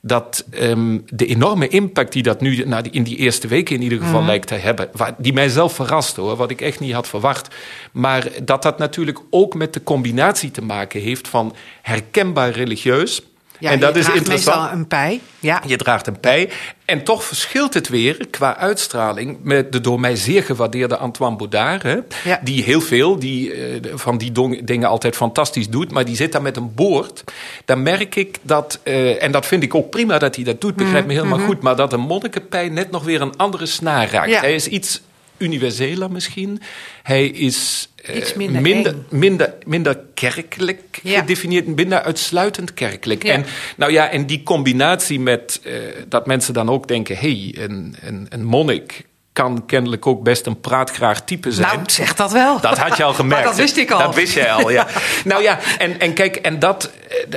dat 0.02 0.44
um, 0.60 1.04
de 1.06 1.26
enorme 1.26 1.68
impact 1.68 2.12
die 2.12 2.22
dat 2.22 2.40
nu 2.40 2.64
nou, 2.64 2.84
in 2.90 3.02
die 3.02 3.16
eerste 3.16 3.48
weken 3.48 3.76
in 3.76 3.82
ieder 3.82 3.98
geval 3.98 4.20
mm. 4.20 4.26
lijkt 4.26 4.46
te 4.46 4.54
hebben, 4.54 4.90
die 5.18 5.32
mij 5.32 5.48
zelf 5.48 5.74
verrast 5.74 6.16
hoor, 6.16 6.36
wat 6.36 6.50
ik 6.50 6.60
echt 6.60 6.80
niet 6.80 6.92
had 6.92 7.08
verwacht. 7.08 7.54
Maar 7.92 8.28
dat 8.42 8.62
dat 8.62 8.78
natuurlijk 8.78 9.18
ook 9.30 9.54
met 9.54 9.72
de 9.72 9.82
combinatie 9.82 10.50
te 10.50 10.62
maken 10.62 11.00
heeft 11.00 11.28
van 11.28 11.54
herkenbaar 11.82 12.50
religieus. 12.50 13.22
Ja, 13.58 13.70
en 13.70 13.80
dat 13.80 13.96
is 13.96 14.08
interessant. 14.10 14.72
een 14.72 14.86
pij. 14.86 15.20
Ja. 15.40 15.62
Je 15.66 15.76
draagt 15.76 16.06
een 16.06 16.20
pij. 16.20 16.50
En 16.84 17.04
toch 17.04 17.24
verschilt 17.24 17.74
het 17.74 17.88
weer 17.88 18.26
qua 18.30 18.56
uitstraling 18.56 19.38
met 19.42 19.72
de 19.72 19.80
door 19.80 20.00
mij 20.00 20.16
zeer 20.16 20.42
gewaardeerde 20.42 20.96
Antoine 20.96 21.36
Baudard. 21.36 21.82
Hè, 21.82 21.96
ja. 22.24 22.40
Die 22.42 22.62
heel 22.62 22.80
veel 22.80 23.18
die, 23.18 23.54
uh, 23.80 23.92
van 23.94 24.18
die 24.18 24.64
dingen 24.64 24.88
altijd 24.88 25.16
fantastisch 25.16 25.68
doet. 25.68 25.90
Maar 25.90 26.04
die 26.04 26.16
zit 26.16 26.32
daar 26.32 26.42
met 26.42 26.56
een 26.56 26.74
boord. 26.74 27.24
Dan 27.64 27.82
merk 27.82 28.14
ik 28.14 28.38
dat, 28.42 28.80
uh, 28.84 29.22
en 29.22 29.32
dat 29.32 29.46
vind 29.46 29.62
ik 29.62 29.74
ook 29.74 29.90
prima 29.90 30.18
dat 30.18 30.34
hij 30.34 30.44
dat 30.44 30.60
doet, 30.60 30.76
begrijp 30.76 31.06
me 31.06 31.12
helemaal 31.12 31.38
mm 31.38 31.44
-hmm. 31.44 31.54
goed. 31.54 31.62
Maar 31.62 31.76
dat 31.76 31.92
een 31.92 32.00
monnikenpij 32.00 32.68
net 32.68 32.90
nog 32.90 33.04
weer 33.04 33.20
een 33.20 33.36
andere 33.36 33.66
snaar 33.66 34.10
raakt. 34.10 34.30
Ja. 34.30 34.40
Hij 34.40 34.54
is 34.54 34.66
iets 34.66 35.00
universeler 35.38 36.10
misschien. 36.10 36.60
Hij 37.02 37.26
is 37.26 37.88
Iets 38.14 38.34
minder, 38.34 38.62
minder, 38.62 38.94
minder, 39.08 39.54
minder, 39.66 40.00
kerkelijk 40.14 41.00
ja. 41.02 41.20
gedefinieerd, 41.20 41.66
minder 41.66 42.02
uitsluitend 42.02 42.74
kerkelijk. 42.74 43.22
Ja. 43.22 43.32
En, 43.32 43.44
nou 43.76 43.92
ja, 43.92 44.10
en 44.10 44.26
die 44.26 44.42
combinatie 44.42 45.20
met 45.20 45.60
uh, 45.66 45.72
dat 46.08 46.26
mensen 46.26 46.54
dan 46.54 46.68
ook 46.68 46.88
denken: 46.88 47.16
hé, 47.16 47.50
hey, 47.52 47.64
een, 47.64 47.96
een, 48.00 48.26
een 48.28 48.44
monnik 48.44 49.04
kan 49.38 49.66
kennelijk 49.66 50.06
ook 50.06 50.22
best 50.22 50.46
een 50.46 50.60
praatgraag 50.60 51.24
type 51.24 51.52
zijn. 51.52 51.66
Nou, 51.66 51.80
zeg 51.86 52.14
dat 52.14 52.32
wel. 52.32 52.60
Dat 52.60 52.78
had 52.78 52.96
je 52.96 53.04
al 53.04 53.14
gemerkt. 53.22 53.44
dat 53.44 53.56
wist 53.56 53.76
ik 53.76 53.90
al. 53.90 53.98
Dat 53.98 54.14
wist 54.14 54.34
jij 54.34 54.52
al, 54.52 54.70
ja. 54.70 54.86
nou 55.24 55.42
ja, 55.42 55.58
en, 55.78 56.00
en 56.00 56.14
kijk, 56.14 56.36
en 56.36 56.58
dat, 56.58 56.90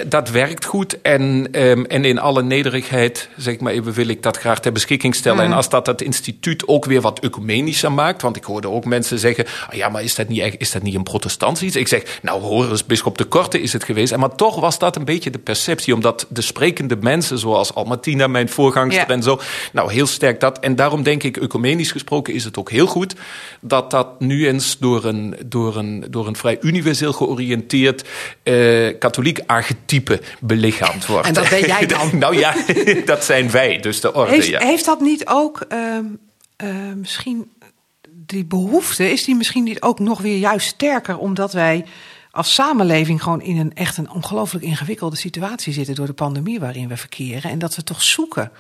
dat 0.08 0.30
werkt 0.30 0.66
goed. 0.66 1.02
En, 1.02 1.48
um, 1.52 1.86
en 1.86 2.06
in 2.06 2.20
alle 2.20 2.44
nederigheid, 2.44 3.30
zeg 3.38 3.60
maar 3.60 3.74
even, 3.74 3.94
wil 3.94 4.08
ik 4.08 4.24
dat 4.24 4.38
graag 4.38 4.60
ter 4.60 4.72
beschikking 4.72 5.16
stellen. 5.16 5.46
Mm. 5.46 5.52
En 5.52 5.58
als 5.58 5.70
dat 5.70 5.86
het 5.86 6.02
instituut 6.02 6.68
ook 6.68 6.86
weer 6.86 7.02
wat 7.02 7.20
ecumenischer 7.20 7.92
maakt. 7.92 8.22
Want 8.22 8.36
ik 8.36 8.44
hoorde 8.44 8.70
ook 8.70 8.86
mensen 8.86 9.20
zeggen, 9.20 9.46
ah, 9.70 9.76
ja, 9.76 9.90
maar 9.90 10.04
is 10.04 10.16
dat, 10.16 10.28
niet, 10.28 10.56
is 10.58 10.72
dat 10.72 10.82
niet 10.82 10.96
een 10.96 11.04
protestants 11.04 11.62
iets? 11.62 11.76
Ik 11.76 11.88
zeg, 11.88 12.20
nou, 12.22 12.42
hoor 12.42 12.70
eens, 12.70 12.86
bischop 12.86 13.18
de 13.18 13.26
Korte 13.26 13.62
is 13.62 13.74
het 13.74 13.84
geweest. 13.84 14.12
En 14.12 14.20
maar 14.20 14.36
toch 14.36 14.60
was 14.60 14.80
dat 14.80 14.96
een 14.96 15.06
beetje 15.06 15.30
de 15.30 15.40
perceptie. 15.40 15.94
Omdat 15.94 16.26
de 16.30 16.42
sprekende 16.42 16.96
mensen, 16.96 17.38
zoals 17.38 17.74
Almatina, 17.74 18.28
mijn 18.28 18.50
voorgangster 18.50 19.08
ja. 19.08 19.14
en 19.14 19.24
zo. 19.24 19.40
Nou, 19.72 19.92
heel 19.92 20.08
sterk 20.08 20.40
dat. 20.40 20.60
En 20.60 20.76
daarom 20.76 21.04
denk 21.04 21.24
ik, 21.24 21.38
ecumenisch 21.38 21.91
gesproken 21.92 22.34
is 22.34 22.44
het 22.44 22.58
ook 22.58 22.70
heel 22.70 22.88
goed 22.88 23.16
dat 23.62 23.92
dat 23.92 24.20
nu 24.20 24.48
eens 24.48 24.78
door 24.78 25.06
een, 25.06 25.36
door 25.46 25.78
een, 25.78 26.06
door 26.10 26.28
een 26.28 26.36
vrij 26.36 26.58
universeel 26.62 27.14
georiënteerd 27.14 28.08
uh, 28.44 29.00
katholiek 29.00 29.40
archetype 29.46 30.22
belichaamd 30.40 31.06
wordt. 31.06 31.28
En 31.28 31.34
dat 31.34 31.50
ben 31.50 31.66
jij 31.66 31.86
dan? 31.98 32.18
nou 32.18 32.38
ja, 32.38 32.56
dat 33.06 33.24
zijn 33.24 33.52
wij, 33.52 33.78
dus 33.80 34.02
de 34.02 34.14
orde. 34.14 34.32
Heeft, 34.32 34.48
ja. 34.48 34.60
heeft 34.60 34.86
dat 34.86 35.00
niet 35.00 35.28
ook 35.28 35.66
uh, 35.70 35.98
uh, 36.64 36.94
misschien 36.96 37.52
die 38.10 38.46
behoefte, 38.46 39.12
is 39.12 39.24
die 39.24 39.36
misschien 39.36 39.64
niet 39.64 39.82
ook 39.82 40.00
nog 40.00 40.22
weer 40.22 40.38
juist 40.38 40.68
sterker 40.68 41.18
omdat 41.18 41.54
wij 41.54 41.86
als 42.32 42.54
samenleving 42.54 43.24
gewoon 43.24 43.42
in 43.42 43.58
een 43.58 43.74
echt 43.74 43.98
een 43.98 44.12
ongelooflijk 44.12 44.66
ingewikkelde 44.66 45.16
situatie 45.16 45.74
zitten 45.74 45.96
door 45.96 46.06
de 46.06 46.14
pandemie 46.14 46.60
waarin 46.60 46.88
we 46.88 46.98
verkeren 46.98 47.52
en 47.52 47.60
dat 47.60 47.76
we 47.76 47.84
toch 47.84 48.02
zoeken 48.04 48.52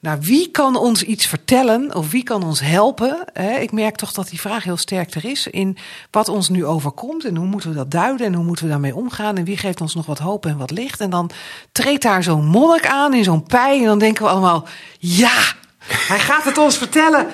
nou, 0.00 0.18
wie 0.20 0.50
kan 0.50 0.76
ons 0.76 1.02
iets 1.02 1.26
vertellen 1.26 1.94
of 1.94 2.10
wie 2.10 2.22
kan 2.22 2.42
ons 2.42 2.60
helpen? 2.60 3.24
Ik 3.60 3.72
merk 3.72 3.96
toch 3.96 4.12
dat 4.12 4.28
die 4.28 4.40
vraag 4.40 4.64
heel 4.64 4.76
sterk 4.76 5.14
er 5.14 5.24
is 5.24 5.46
in 5.46 5.76
wat 6.10 6.28
ons 6.28 6.48
nu 6.48 6.64
overkomt 6.64 7.24
en 7.24 7.36
hoe 7.36 7.46
moeten 7.46 7.70
we 7.70 7.76
dat 7.76 7.90
duiden 7.90 8.26
en 8.26 8.34
hoe 8.34 8.44
moeten 8.44 8.64
we 8.64 8.70
daarmee 8.70 8.94
omgaan 8.94 9.36
en 9.36 9.44
wie 9.44 9.56
geeft 9.56 9.80
ons 9.80 9.94
nog 9.94 10.06
wat 10.06 10.18
hoop 10.18 10.46
en 10.46 10.56
wat 10.56 10.70
licht. 10.70 11.00
En 11.00 11.10
dan 11.10 11.30
treedt 11.72 12.02
daar 12.02 12.22
zo'n 12.22 12.46
monnik 12.46 12.86
aan 12.86 13.14
in 13.14 13.24
zo'n 13.24 13.42
pij 13.42 13.78
en 13.78 13.84
dan 13.84 13.98
denken 13.98 14.24
we 14.24 14.30
allemaal, 14.30 14.68
ja, 14.98 15.38
hij 15.86 16.18
gaat 16.18 16.44
het 16.44 16.58
ons 16.58 16.78
vertellen. 16.78 17.26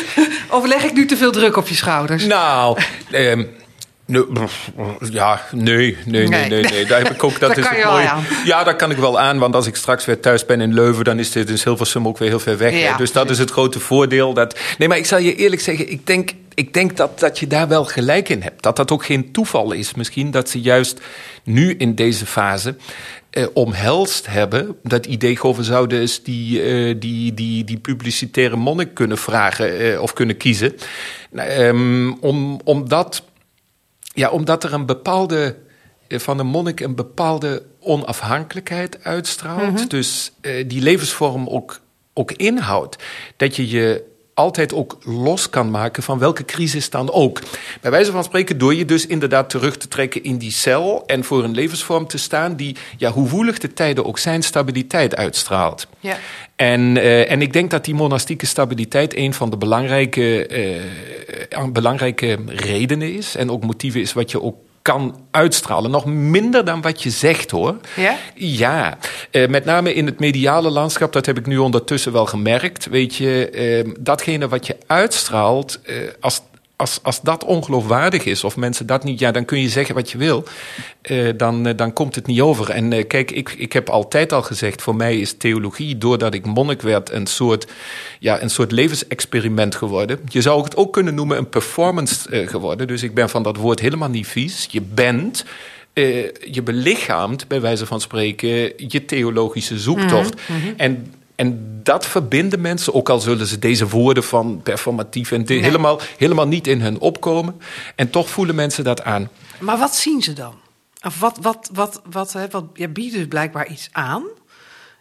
of 0.50 0.66
leg 0.66 0.84
ik 0.84 0.92
nu 0.92 1.06
te 1.06 1.16
veel 1.16 1.32
druk 1.32 1.56
op 1.56 1.68
je 1.68 1.74
schouders? 1.74 2.26
Nou, 2.26 2.78
um 3.12 3.48
Nee, 4.06 4.24
ja, 5.10 5.40
nee, 5.52 5.96
nee, 6.04 6.28
nee, 6.28 6.48
nee, 6.48 6.62
nee. 6.62 6.86
Daar 6.86 7.02
heb 7.02 7.10
ik 7.10 7.24
ook. 7.24 7.40
Dat 7.46 7.56
is 7.56 7.68
kan 7.68 7.82
aan. 7.82 8.24
Ja, 8.44 8.64
daar 8.64 8.76
kan 8.76 8.90
ik 8.90 8.96
wel 8.96 9.18
aan, 9.20 9.38
want 9.38 9.54
als 9.54 9.66
ik 9.66 9.76
straks 9.76 10.04
weer 10.04 10.20
thuis 10.20 10.44
ben 10.44 10.60
in 10.60 10.74
Leuven, 10.74 11.04
dan 11.04 11.18
is 11.18 11.30
dit 11.30 11.50
in 11.50 11.58
Hilversum 11.64 12.06
ook 12.06 12.18
weer 12.18 12.28
heel 12.28 12.38
ver 12.38 12.58
weg. 12.58 12.80
Ja, 12.80 12.96
dus 12.96 13.12
dat 13.12 13.30
is 13.30 13.38
het 13.38 13.50
grote 13.50 13.80
voordeel. 13.80 14.34
Dat... 14.34 14.58
Nee, 14.78 14.88
maar 14.88 14.96
ik 14.96 15.06
zal 15.06 15.18
je 15.18 15.34
eerlijk 15.34 15.62
zeggen, 15.62 15.90
ik 15.90 16.06
denk, 16.06 16.30
ik 16.54 16.74
denk 16.74 16.96
dat, 16.96 17.20
dat 17.20 17.38
je 17.38 17.46
daar 17.46 17.68
wel 17.68 17.84
gelijk 17.84 18.28
in 18.28 18.42
hebt. 18.42 18.62
Dat 18.62 18.76
dat 18.76 18.90
ook 18.90 19.04
geen 19.04 19.32
toeval 19.32 19.72
is. 19.72 19.94
Misschien 19.94 20.30
dat 20.30 20.48
ze 20.48 20.60
juist 20.60 21.00
nu 21.42 21.74
in 21.74 21.94
deze 21.94 22.26
fase 22.26 22.76
eh, 23.30 23.46
omhelst 23.52 24.26
hebben. 24.26 24.76
Dat 24.82 25.06
idee 25.06 25.42
over 25.42 25.64
zouden 25.64 26.00
eens 26.00 26.22
die, 26.22 26.62
eh, 26.62 26.94
die, 26.98 27.34
die, 27.34 27.64
die 27.64 27.78
publicitaire 27.78 28.56
monnik 28.56 28.94
kunnen 28.94 29.18
vragen 29.18 29.78
eh, 29.78 30.00
of 30.00 30.12
kunnen 30.12 30.36
kiezen. 30.36 30.74
Um, 31.58 32.16
om, 32.20 32.60
omdat 32.64 33.22
ja, 34.16 34.30
omdat 34.30 34.64
er 34.64 34.72
een 34.72 34.86
bepaalde, 34.86 35.56
van 36.08 36.38
een 36.38 36.46
monnik 36.46 36.80
een 36.80 36.94
bepaalde 36.94 37.62
onafhankelijkheid 37.80 39.04
uitstraalt. 39.04 39.70
Mm 39.70 39.76
-hmm. 39.76 39.88
Dus 39.88 40.32
uh, 40.40 40.68
die 40.68 40.82
levensvorm 40.82 41.48
ook, 41.48 41.80
ook 42.14 42.32
inhoudt. 42.32 42.96
Dat 43.36 43.56
je 43.56 43.68
je 43.68 44.04
altijd 44.36 44.74
ook 44.74 44.98
los 45.04 45.50
kan 45.50 45.70
maken 45.70 46.02
van 46.02 46.18
welke 46.18 46.44
crisis 46.44 46.90
dan 46.90 47.12
ook. 47.12 47.40
Bij 47.80 47.90
wijze 47.90 48.12
van 48.12 48.24
spreken 48.24 48.58
door 48.58 48.74
je 48.74 48.84
dus 48.84 49.06
inderdaad 49.06 49.50
terug 49.50 49.76
te 49.76 49.88
trekken 49.88 50.22
in 50.22 50.36
die 50.36 50.50
cel 50.50 51.02
en 51.06 51.24
voor 51.24 51.44
een 51.44 51.54
levensvorm 51.54 52.06
te 52.06 52.18
staan 52.18 52.56
die, 52.56 52.76
ja, 52.96 53.10
hoe 53.10 53.28
woelig 53.28 53.58
de 53.58 53.72
tijden 53.72 54.04
ook 54.04 54.18
zijn, 54.18 54.42
stabiliteit 54.42 55.16
uitstraalt. 55.16 55.86
Ja. 56.00 56.16
En, 56.56 56.80
uh, 56.80 57.30
en 57.30 57.42
ik 57.42 57.52
denk 57.52 57.70
dat 57.70 57.84
die 57.84 57.94
monastieke 57.94 58.46
stabiliteit 58.46 59.16
een 59.16 59.34
van 59.34 59.50
de 59.50 59.56
belangrijke, 59.56 60.48
uh, 61.58 61.64
belangrijke 61.72 62.38
redenen 62.46 63.14
is 63.14 63.36
en 63.36 63.50
ook 63.50 63.64
motieven 63.64 64.00
is 64.00 64.12
wat 64.12 64.30
je 64.30 64.42
ook 64.42 64.56
kan 64.86 65.16
uitstralen. 65.30 65.90
Nog 65.90 66.04
minder 66.06 66.64
dan 66.64 66.80
wat 66.82 67.02
je 67.02 67.10
zegt 67.10 67.50
hoor. 67.50 67.76
Ja? 67.96 68.16
Ja. 68.34 68.98
Uh, 69.32 69.48
met 69.48 69.64
name 69.64 69.94
in 69.94 70.06
het 70.06 70.18
mediale 70.18 70.70
landschap, 70.70 71.12
dat 71.12 71.26
heb 71.26 71.38
ik 71.38 71.46
nu 71.46 71.58
ondertussen 71.58 72.12
wel 72.12 72.26
gemerkt. 72.26 72.86
Weet 72.86 73.14
je, 73.14 73.50
uh, 73.86 73.92
datgene 74.00 74.48
wat 74.48 74.66
je 74.66 74.76
uitstraalt, 74.86 75.80
uh, 75.86 75.96
als, 76.20 76.42
als, 76.76 76.98
als 77.02 77.20
dat 77.20 77.44
ongeloofwaardig 77.44 78.24
is, 78.24 78.44
of 78.44 78.56
mensen 78.56 78.86
dat 78.86 79.04
niet, 79.04 79.18
ja, 79.18 79.30
dan 79.30 79.44
kun 79.44 79.60
je 79.60 79.68
zeggen 79.68 79.94
wat 79.94 80.10
je 80.10 80.18
wil. 80.18 80.44
Uh, 81.10 81.30
dan, 81.36 81.66
uh, 81.66 81.76
dan 81.76 81.92
komt 81.92 82.14
het 82.14 82.26
niet 82.26 82.40
over. 82.40 82.70
En 82.70 82.92
uh, 82.92 83.06
kijk, 83.06 83.30
ik, 83.30 83.50
ik 83.50 83.72
heb 83.72 83.88
altijd 83.88 84.32
al 84.32 84.42
gezegd, 84.42 84.82
voor 84.82 84.96
mij 84.96 85.20
is 85.20 85.36
theologie, 85.36 85.98
doordat 85.98 86.34
ik 86.34 86.46
monnik 86.46 86.82
werd, 86.82 87.10
een 87.10 87.26
soort, 87.26 87.66
ja, 88.18 88.42
een 88.42 88.50
soort 88.50 88.72
levensexperiment 88.72 89.74
geworden. 89.74 90.20
Je 90.28 90.40
zou 90.40 90.62
het 90.62 90.76
ook 90.76 90.92
kunnen 90.92 91.14
noemen 91.14 91.38
een 91.38 91.48
performance 91.48 92.46
geworden. 92.46 92.86
Dus 92.86 93.02
ik 93.02 93.14
ben 93.14 93.28
van 93.28 93.42
dat 93.42 93.56
woord 93.56 93.80
helemaal 93.80 94.10
niet 94.10 94.26
vies. 94.26 94.68
Je 94.70 94.80
bent 94.80 95.44
je 96.50 96.62
belichaamt, 96.64 97.48
bij 97.48 97.60
wijze 97.60 97.86
van 97.86 98.00
spreken, 98.00 98.72
je 98.88 99.04
theologische 99.06 99.78
zoektocht. 99.78 100.34
Mhm, 100.48 100.58
mhm. 100.58 100.72
En 100.76 101.12
en 101.36 101.80
dat 101.82 102.06
verbinden 102.06 102.60
mensen, 102.60 102.94
ook 102.94 103.08
al 103.08 103.20
zullen 103.20 103.46
ze 103.46 103.58
deze 103.58 103.88
woorden 103.88 104.24
van 104.24 104.60
performatief 104.62 105.32
en 105.32 105.48
helemaal, 105.48 106.00
helemaal 106.16 106.46
niet 106.46 106.66
in 106.66 106.80
hun 106.80 106.98
opkomen. 106.98 107.60
En 107.94 108.10
toch 108.10 108.28
voelen 108.28 108.54
mensen 108.54 108.84
dat 108.84 109.02
aan. 109.04 109.28
Maar 109.58 109.78
wat 109.78 109.94
zien 109.94 110.22
ze 110.22 110.32
dan? 110.32 110.54
Of 111.02 111.20
wat, 111.20 111.38
wat, 111.40 111.70
wat, 111.72 112.02
wat, 112.10 112.32
hè, 112.32 112.48
wat 112.48 112.64
je 112.74 112.88
biedt 112.88 113.14
dus 113.14 113.26
blijkbaar 113.26 113.68
iets 113.68 113.88
aan. 113.92 114.24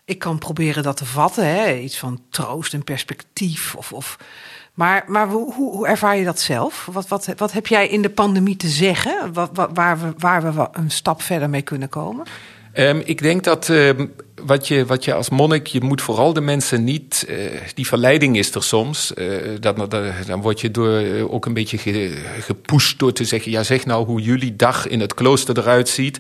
Ik 0.06 0.20
kan 0.20 0.38
proberen 0.38 0.84
dat 0.84 0.98
te 0.98 1.06
vatten, 1.06 1.46
hè? 1.46 1.76
iets 1.76 1.98
van 1.98 2.22
troost 2.30 2.74
en 2.74 2.84
perspectief. 2.84 3.76
Of, 3.76 3.94
of, 3.94 4.18
maar 4.74 5.04
maar 5.08 5.28
hoe, 5.28 5.54
hoe 5.54 5.88
ervaar 5.88 6.18
je 6.18 6.26
dat 6.26 6.40
zelf? 6.40 6.88
Wat, 6.92 7.08
wat, 7.08 7.34
wat 7.38 7.52
heb 7.52 7.68
jij 7.68 7.88
in 7.88 8.02
de 8.02 8.10
pandemie 8.10 8.56
te 8.56 8.68
zeggen? 8.68 9.34
Wat, 9.34 9.50
waar, 9.74 10.00
we, 10.00 10.14
waar 10.18 10.56
we 10.56 10.68
een 10.72 10.92
stap 10.92 11.22
verder 11.22 11.50
mee 11.50 11.62
kunnen 11.62 11.90
komen? 11.90 12.26
Um, 12.78 13.02
ik 13.06 13.22
denk 13.22 13.44
dat 13.44 13.68
um, 13.68 14.14
wat, 14.46 14.68
je, 14.68 14.86
wat 14.86 15.06
je 15.06 15.14
als 15.14 15.30
monnik, 15.30 15.68
je 15.68 15.82
moet 15.82 16.02
vooral 16.02 16.34
de 16.34 16.42
mensen 16.42 16.84
niet. 16.84 17.26
Uh, 17.30 17.38
die 17.74 17.88
verleiding 17.88 18.38
is 18.38 18.56
er 18.56 18.64
soms. 18.64 19.14
Uh, 19.16 19.38
dan, 19.60 20.42
word 20.42 20.62
je 20.62 20.72
door, 20.72 21.02
uh, 21.02 21.34
ook 21.34 21.46
een 21.46 21.54
beetje 21.54 21.78
ge, 21.78 22.24
gepusht 22.40 23.00
door 23.00 23.14
te 23.14 23.26
zeggen: 23.26 23.52
ja, 23.52 23.64
zeg 23.64 23.86
nou 23.86 24.06
hoe 24.06 24.22
jullie 24.22 24.56
dag 24.56 24.88
in 24.88 25.00
het 25.00 25.14
klooster 25.14 25.58
eruit 25.58 25.90
ziet. 25.90 26.20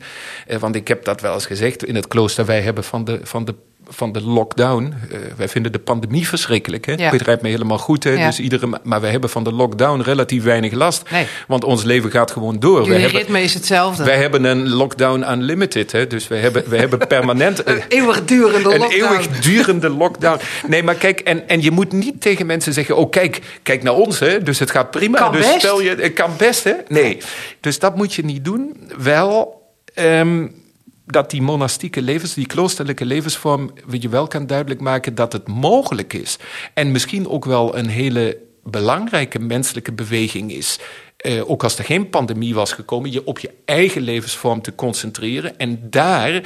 want 0.59 0.75
ik 0.75 0.87
heb 0.87 1.05
dat 1.05 1.21
wel 1.21 1.33
eens 1.33 1.45
gezegd. 1.45 1.85
In 1.85 1.95
het 1.95 2.07
klooster, 2.07 2.45
wij 2.45 2.61
hebben 2.61 2.83
van 2.83 3.03
de, 3.03 3.19
van 3.23 3.45
de 3.45 3.55
van 3.87 4.11
de 4.11 4.21
lockdown. 4.21 4.93
Uh, 5.11 5.17
wij 5.37 5.49
vinden 5.49 5.71
de 5.71 5.79
pandemie 5.79 6.27
verschrikkelijk. 6.27 6.85
Hè? 6.85 6.93
Ja. 6.93 7.05
Ik 7.05 7.11
begrijp 7.17 7.41
me 7.41 7.49
helemaal 7.49 7.77
goed. 7.77 8.03
Hè? 8.03 8.11
Ja. 8.11 8.25
Dus 8.25 8.39
iedere, 8.39 8.67
maar 8.83 9.01
wij 9.01 9.11
hebben 9.11 9.29
van 9.29 9.43
de 9.43 9.51
lockdown 9.51 10.01
relatief 10.01 10.43
weinig 10.43 10.71
last. 10.71 11.09
Nee. 11.11 11.27
Want 11.47 11.63
ons 11.63 11.83
leven 11.83 12.11
gaat 12.11 12.31
gewoon 12.31 12.59
door. 12.59 12.85
Jullie 12.85 13.01
ritme 13.01 13.19
hebben, 13.19 13.41
is 13.41 13.53
hetzelfde. 13.53 14.03
Wij 14.03 14.17
hebben 14.17 14.43
een 14.43 14.69
lockdown 14.69 15.31
unlimited. 15.31 15.91
Hè? 15.91 16.07
Dus 16.07 16.27
wij 16.27 16.39
hebben, 16.39 16.69
wij 16.69 16.79
hebben 16.79 17.07
permanent... 17.07 17.61
een 17.67 17.81
eeuwigdurende 17.87 18.73
een 18.73 18.79
lockdown. 18.79 19.03
Een 19.03 19.09
eeuwigdurende 19.09 19.89
lockdown. 19.89 20.39
Nee, 20.67 20.83
maar 20.83 20.95
kijk, 20.95 21.19
en, 21.19 21.47
en 21.47 21.61
je 21.61 21.71
moet 21.71 21.91
niet 21.91 22.21
tegen 22.21 22.45
mensen 22.45 22.73
zeggen... 22.73 22.95
oh, 22.95 23.09
kijk, 23.09 23.41
kijk 23.63 23.83
naar 23.83 23.93
ons, 23.93 24.19
hè? 24.19 24.43
dus 24.43 24.59
het 24.59 24.71
gaat 24.71 24.91
prima. 24.91 25.17
Kan 25.17 25.31
dus 25.31 25.45
best. 25.45 25.59
stel 25.59 25.81
je, 25.81 25.95
het 25.99 26.13
kan 26.13 26.31
best, 26.37 26.63
hè? 26.63 26.73
Nee. 26.87 27.17
Dus 27.59 27.79
dat 27.79 27.95
moet 27.95 28.13
je 28.13 28.25
niet 28.25 28.45
doen. 28.45 28.77
Wel... 28.97 29.63
Um, 29.99 30.63
dat 31.05 31.29
die 31.29 31.41
monastieke 31.41 32.01
levens, 32.01 32.33
die 32.33 32.45
kloosterlijke 32.45 33.05
levensvorm, 33.05 33.73
je 33.89 34.09
wel 34.09 34.27
kan 34.27 34.47
duidelijk 34.47 34.81
maken 34.81 35.15
dat 35.15 35.33
het 35.33 35.47
mogelijk 35.47 36.13
is. 36.13 36.37
En 36.73 36.91
misschien 36.91 37.27
ook 37.27 37.45
wel 37.45 37.77
een 37.77 37.89
hele 37.89 38.37
belangrijke 38.63 39.39
menselijke 39.39 39.91
beweging 39.91 40.51
is. 40.51 40.79
Uh, 41.25 41.49
ook 41.49 41.63
als 41.63 41.77
er 41.77 41.83
geen 41.83 42.09
pandemie 42.09 42.55
was 42.55 42.71
gekomen, 42.71 43.11
je 43.11 43.25
op 43.25 43.39
je 43.39 43.53
eigen 43.65 44.01
levensvorm 44.01 44.61
te 44.61 44.75
concentreren 44.75 45.57
en 45.57 45.89
daar 45.89 46.41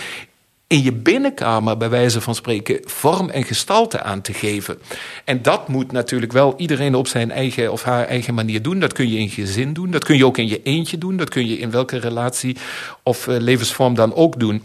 in 0.70 0.84
je 0.84 0.94
binnenkamer, 0.94 1.78
bij 1.78 1.90
wijze 1.90 2.22
van 2.22 2.36
spreken, 2.36 2.80
vorm 2.84 3.30
en 3.30 3.44
gestalte 3.44 4.02
aan 4.02 4.22
te 4.22 4.34
geven. 4.34 4.80
En 5.26 5.42
dat 5.42 5.68
moet 5.68 5.92
natuurlijk 5.92 6.32
wel 6.32 6.54
iedereen 6.58 6.96
op 6.96 7.08
zijn 7.08 7.32
eigen 7.32 7.72
of 7.72 7.84
haar 7.84 8.06
eigen 8.06 8.34
manier 8.34 8.62
doen. 8.62 8.80
Dat 8.80 8.94
kun 8.94 9.10
je 9.10 9.18
in 9.18 9.30
gezin 9.30 9.74
doen, 9.74 9.92
dat 9.92 10.04
kun 10.04 10.18
je 10.18 10.26
ook 10.26 10.38
in 10.38 10.48
je 10.48 10.64
eentje 10.64 10.98
doen, 10.98 11.18
dat 11.18 11.30
kun 11.30 11.48
je 11.48 11.58
in 11.58 11.72
welke 11.72 11.98
relatie 11.98 12.58
of 13.04 13.28
uh, 13.28 13.38
levensvorm 13.40 13.96
dan 13.96 14.16
ook 14.16 14.40
doen. 14.40 14.64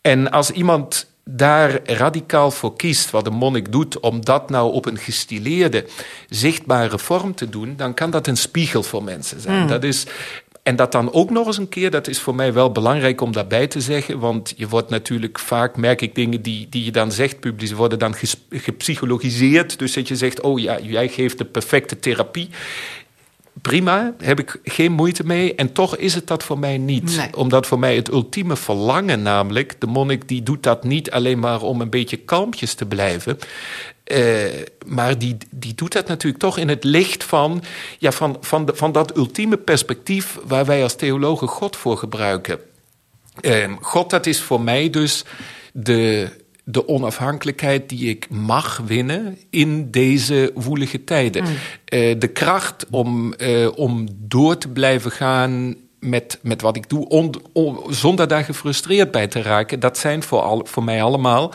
En 0.00 0.30
als 0.30 0.50
iemand 0.50 1.06
daar 1.24 1.80
radicaal 1.84 2.50
voor 2.50 2.76
kiest, 2.76 3.10
wat 3.10 3.26
een 3.26 3.32
monnik 3.32 3.72
doet, 3.72 4.00
om 4.00 4.24
dat 4.24 4.50
nou 4.50 4.72
op 4.72 4.86
een 4.86 4.98
gestileerde, 4.98 5.86
zichtbare 6.28 6.98
vorm 6.98 7.34
te 7.34 7.48
doen, 7.48 7.74
dan 7.76 7.94
kan 7.94 8.10
dat 8.10 8.26
een 8.26 8.36
spiegel 8.36 8.82
voor 8.82 9.02
mensen 9.02 9.40
zijn. 9.40 9.58
Hmm. 9.58 9.68
Dat 9.68 9.84
is, 9.84 10.06
en 10.62 10.76
dat 10.76 10.92
dan 10.92 11.12
ook 11.12 11.30
nog 11.30 11.46
eens 11.46 11.58
een 11.58 11.68
keer, 11.68 11.90
dat 11.90 12.08
is 12.08 12.20
voor 12.20 12.34
mij 12.34 12.52
wel 12.52 12.72
belangrijk 12.72 13.20
om 13.20 13.32
daarbij 13.32 13.66
te 13.66 13.80
zeggen. 13.80 14.18
Want 14.18 14.52
je 14.56 14.68
wordt 14.68 14.90
natuurlijk 14.90 15.38
vaak, 15.38 15.76
merk 15.76 16.00
ik 16.00 16.14
dingen 16.14 16.42
die, 16.42 16.66
die 16.70 16.84
je 16.84 16.90
dan 16.90 17.12
zegt, 17.12 17.40
publiek, 17.40 17.74
worden 17.74 17.98
dan 17.98 18.14
ges, 18.14 18.36
gepsychologiseerd. 18.50 19.78
Dus 19.78 19.92
dat 19.92 20.08
je 20.08 20.16
zegt, 20.16 20.40
oh 20.40 20.60
ja, 20.60 20.78
jij 20.80 21.08
geeft 21.08 21.38
de 21.38 21.44
perfecte 21.44 21.98
therapie. 21.98 22.48
Prima, 23.60 24.14
heb 24.18 24.38
ik 24.38 24.60
geen 24.64 24.92
moeite 24.92 25.26
mee. 25.26 25.54
En 25.54 25.72
toch 25.72 25.96
is 25.96 26.14
het 26.14 26.26
dat 26.26 26.42
voor 26.42 26.58
mij 26.58 26.78
niet. 26.78 27.16
Nee. 27.16 27.36
Omdat 27.36 27.66
voor 27.66 27.78
mij 27.78 27.96
het 27.96 28.10
ultieme 28.10 28.56
verlangen, 28.56 29.22
namelijk, 29.22 29.80
de 29.80 29.86
monnik 29.86 30.28
die 30.28 30.42
doet 30.42 30.62
dat 30.62 30.84
niet 30.84 31.10
alleen 31.10 31.38
maar 31.38 31.62
om 31.62 31.80
een 31.80 31.90
beetje 31.90 32.16
kalmpjes 32.16 32.74
te 32.74 32.86
blijven. 32.86 33.38
Uh, 34.04 34.44
maar 34.86 35.18
die, 35.18 35.36
die 35.50 35.74
doet 35.74 35.92
dat 35.92 36.08
natuurlijk 36.08 36.42
toch 36.42 36.58
in 36.58 36.68
het 36.68 36.84
licht 36.84 37.24
van, 37.24 37.62
ja, 37.98 38.12
van, 38.12 38.36
van, 38.40 38.66
de, 38.66 38.74
van 38.74 38.92
dat 38.92 39.16
ultieme 39.16 39.56
perspectief 39.56 40.38
waar 40.44 40.64
wij 40.64 40.82
als 40.82 40.94
theologen 40.94 41.48
God 41.48 41.76
voor 41.76 41.96
gebruiken. 41.96 42.58
Uh, 43.40 43.72
God, 43.80 44.10
dat 44.10 44.26
is 44.26 44.40
voor 44.40 44.60
mij 44.60 44.90
dus 44.90 45.24
de, 45.72 46.28
de 46.64 46.88
onafhankelijkheid 46.88 47.88
die 47.88 48.08
ik 48.08 48.30
mag 48.30 48.82
winnen 48.86 49.38
in 49.50 49.90
deze 49.90 50.50
woelige 50.54 51.04
tijden. 51.04 51.42
Mm. 51.42 51.48
Uh, 51.48 52.14
de 52.18 52.28
kracht 52.28 52.86
om, 52.90 53.34
om 53.74 54.08
door 54.18 54.58
te 54.58 54.68
blijven 54.68 55.10
gaan 55.10 55.76
met, 56.02 56.38
met 56.42 56.62
wat 56.62 56.76
ik 56.76 56.88
doe, 56.88 57.08
on, 57.08 57.34
on, 57.52 57.78
zonder 57.88 58.28
daar 58.28 58.44
gefrustreerd 58.44 59.10
bij 59.10 59.26
te 59.26 59.42
raken, 59.42 59.80
dat 59.80 59.98
zijn 59.98 60.22
voor, 60.22 60.40
al, 60.40 60.66
voor 60.68 60.84
mij 60.84 61.02
allemaal 61.02 61.52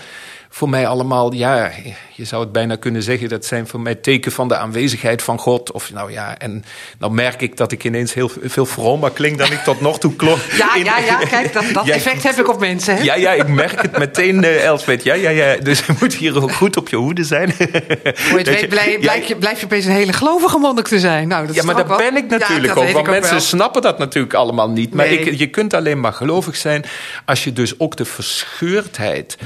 voor 0.50 0.70
mij 0.70 0.88
allemaal, 0.88 1.34
ja, 1.34 1.72
je 2.14 2.26
zou 2.26 2.44
het 2.44 2.52
bijna 2.52 2.76
kunnen 2.76 3.04
zeggen, 3.04 3.30
dat 3.30 3.46
zijn 3.46 3.68
voor 3.68 3.80
mij 3.80 3.96
teken 3.96 4.32
van 4.32 4.48
de 4.48 4.58
aanwezigheid 4.58 5.22
van 5.22 5.40
God. 5.40 5.72
Of 5.72 5.94
nou 5.94 6.12
ja, 6.12 6.38
en 6.38 6.64
dan 7.00 7.14
merk 7.14 7.42
ik 7.42 7.58
dat 7.58 7.72
ik 7.72 7.84
ineens 7.84 8.14
heel 8.14 8.32
veel 8.42 8.66
vromer 8.66 9.12
klink 9.12 9.38
dan 9.38 9.52
ik 9.52 9.60
tot 9.64 9.82
nog 9.82 10.00
toe 10.00 10.16
klonk. 10.16 10.40
Ja, 10.58 10.76
ja, 10.76 10.98
ja, 10.98 11.18
kijk, 11.18 11.54
dat, 11.54 11.64
dat 11.74 11.86
ja, 11.88 11.94
effect 11.94 12.24
heb 12.24 12.36
ik 12.36 12.50
op 12.50 12.60
mensen. 12.60 12.96
Hè? 12.96 13.04
Ja, 13.04 13.16
ja, 13.16 13.32
ik 13.32 13.48
merk 13.48 13.82
het 13.82 13.98
meteen, 13.98 14.44
uh. 14.44 14.78
Ja, 15.04 15.14
ja, 15.14 15.30
ja. 15.30 15.56
Dus 15.58 15.86
je 15.86 15.94
moet 16.00 16.14
hier 16.14 16.42
ook 16.42 16.52
goed 16.52 16.78
op 16.78 16.90
je 16.90 16.96
hoede 16.96 17.24
zijn. 17.24 17.54
Hoe 17.58 17.68
je 17.70 18.38
het 18.38 18.48
weet, 18.60 18.68
blijf, 19.00 19.28
je, 19.28 19.36
blijf 19.36 19.60
je 19.60 19.66
opeens 19.66 19.86
een 19.86 19.92
hele 19.92 20.14
gelovige 20.14 20.58
monnik 20.58 20.88
te 20.88 21.00
zijn. 21.00 21.28
Nou, 21.28 21.48
dat 21.48 21.56
ja, 21.56 21.64
maar 21.64 21.76
dat 21.76 21.88
wel... 21.88 21.98
ben 21.98 22.16
ik 22.16 22.30
natuurlijk 22.30 22.76
ja, 22.76 22.82
ook. 22.82 22.92
Want 22.92 23.08
mensen 23.08 23.32
wel. 23.32 23.40
snappen 23.40 23.82
dat 23.82 23.98
natuurlijk 23.98 24.34
allemaal 24.34 24.70
niet. 24.70 24.94
Maar 24.94 25.06
Nee. 25.06 25.20
ik, 25.20 25.40
je 25.40 25.48
kunt 25.48 25.74
alleen 25.74 26.00
maar 26.00 26.14
gelovig 26.14 26.56
zijn 26.56 26.86
als 27.26 27.44
je 27.44 27.54
dus 27.54 27.80
ook 27.80 27.96
de 27.96 28.06
verscheurdheid 28.06 29.38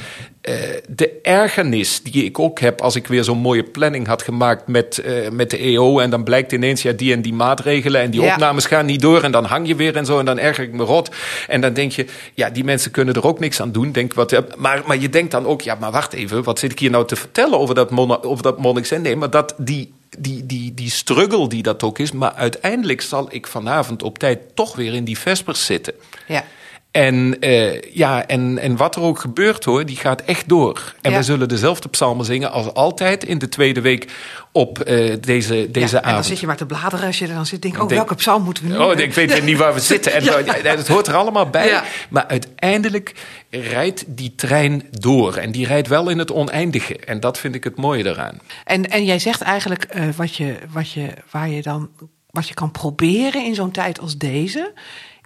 uh, 0.49 0.53
de 0.87 1.19
ergernis 1.21 2.01
die 2.03 2.25
ik 2.25 2.39
ook 2.39 2.59
heb 2.59 2.81
als 2.81 2.95
ik 2.95 3.07
weer 3.07 3.23
zo'n 3.23 3.37
mooie 3.37 3.63
planning 3.63 4.07
had 4.07 4.21
gemaakt 4.21 4.67
met, 4.67 5.01
uh, 5.05 5.29
met 5.29 5.49
de 5.49 5.57
EO. 5.57 5.99
En 5.99 6.09
dan 6.09 6.23
blijkt 6.23 6.51
ineens 6.51 6.81
ja, 6.81 6.91
die 6.91 7.13
en 7.13 7.21
die 7.21 7.33
maatregelen 7.33 8.01
en 8.01 8.11
die 8.11 8.21
Ja. 8.21 8.33
opnames 8.33 8.65
gaan 8.65 8.85
niet 8.85 9.01
door. 9.01 9.23
En 9.23 9.31
dan 9.31 9.45
hang 9.45 9.67
je 9.67 9.75
weer 9.75 9.95
en 9.95 10.05
zo 10.05 10.19
en 10.19 10.25
dan 10.25 10.39
erger 10.39 10.63
ik 10.63 10.73
me 10.73 10.83
rot. 10.83 11.09
En 11.47 11.61
dan 11.61 11.73
denk 11.73 11.91
je, 11.91 12.05
ja, 12.33 12.49
die 12.49 12.63
mensen 12.63 12.91
kunnen 12.91 13.13
er 13.13 13.25
ook 13.25 13.39
niks 13.39 13.61
aan 13.61 13.71
doen. 13.71 13.91
Denk, 13.91 14.13
wat, 14.13 14.31
eh, 14.31 14.39
maar, 14.57 14.81
maar 14.85 14.97
je 14.97 15.09
denkt 15.09 15.31
dan 15.31 15.45
ook, 15.45 15.61
ja, 15.61 15.75
maar 15.75 15.91
wacht 15.91 16.13
even, 16.13 16.43
wat 16.43 16.59
zit 16.59 16.71
ik 16.71 16.79
hier 16.79 16.91
nou 16.91 17.07
te 17.07 17.15
vertellen 17.15 17.59
over 17.59 17.75
dat, 17.75 17.89
mon 17.89 18.23
over 18.23 18.43
dat 18.43 18.59
monnik 18.59 18.85
zijn? 18.85 19.01
Nee, 19.01 19.15
maar 19.15 19.29
dat 19.29 19.53
die 19.57 19.93
die, 20.17 20.45
die, 20.45 20.73
die 20.73 20.89
struggle 20.89 21.47
die 21.49 21.63
dat 21.63 21.83
ook 21.83 21.99
is. 21.99 22.11
Maar 22.11 22.33
uiteindelijk 22.33 23.01
zal 23.01 23.27
ik 23.29 23.47
vanavond 23.47 24.03
op 24.03 24.19
tijd 24.19 24.39
toch 24.53 24.75
weer 24.75 24.93
in 24.93 25.03
die 25.03 25.17
vespers 25.17 25.65
zitten. 25.65 25.93
Ja. 26.27 26.43
En, 26.91 27.35
uh, 27.39 27.81
ja, 27.81 28.27
en, 28.27 28.57
en 28.57 28.75
wat 28.77 28.95
er 28.95 29.01
ook 29.01 29.19
gebeurt 29.19 29.63
hoor, 29.65 29.85
die 29.85 29.95
gaat 29.97 30.21
echt 30.21 30.49
door. 30.49 30.93
En 31.01 31.11
Ja. 31.11 31.17
we 31.17 31.23
zullen 31.23 31.47
dezelfde 31.49 31.89
psalmen 31.89 32.25
zingen 32.25 32.51
als 32.51 32.73
altijd 32.73 33.23
in 33.23 33.37
de 33.37 33.49
tweede 33.49 33.81
week 33.81 34.07
op 34.51 34.77
uh, 34.89 35.15
deze, 35.21 35.67
deze 35.71 35.95
ja, 35.95 35.97
en 35.97 36.01
dan 36.01 36.03
avond. 36.03 36.25
zit 36.25 36.39
je 36.39 36.45
maar 36.47 36.57
te 36.57 36.65
bladeren 36.65 37.05
als 37.05 37.19
je 37.19 37.27
er 37.27 37.33
dan 37.33 37.45
zit. 37.45 37.61
Denk, 37.61 37.73
oh, 37.73 37.79
Denk- 37.79 37.91
welke 37.91 38.15
psalm 38.15 38.43
moeten 38.43 38.63
we 38.63 38.69
nu? 38.69 38.77
Oh, 38.77 38.99
ik 38.99 39.13
weet 39.13 39.43
niet 39.43 39.57
waar 39.57 39.73
we 39.73 39.79
zitten. 39.93 40.13
En 40.13 40.23
Ja. 40.23 40.41
Het 40.63 40.87
hoort 40.87 41.07
er 41.07 41.15
allemaal 41.15 41.49
bij. 41.49 41.81
Maar 42.09 42.27
uiteindelijk 42.27 43.13
rijdt 43.49 44.03
die 44.07 44.35
trein 44.35 44.83
door. 44.91 45.35
En 45.35 45.51
die 45.51 45.65
rijdt 45.65 45.87
wel 45.87 46.09
in 46.09 46.17
het 46.19 46.31
oneindige. 46.31 46.97
En 46.97 47.19
dat 47.19 47.37
vind 47.37 47.55
ik 47.55 47.63
het 47.63 47.75
mooie 47.75 48.05
eraan. 48.05 48.39
En, 48.65 48.89
en 48.89 49.05
jij 49.05 49.19
zegt 49.19 49.41
eigenlijk 49.41 49.83
eh, 49.83 50.03
wat 50.15 50.35
je, 50.35 50.55
wat 50.71 50.91
je, 50.91 51.07
waar 51.31 51.49
je 51.49 51.61
dan, 51.61 51.89
wat 52.29 52.47
je 52.47 52.53
kan 52.53 52.71
proberen 52.71 53.45
in 53.45 53.55
zo'n 53.55 53.71
tijd 53.71 53.99
als 53.99 54.17
deze, 54.17 54.73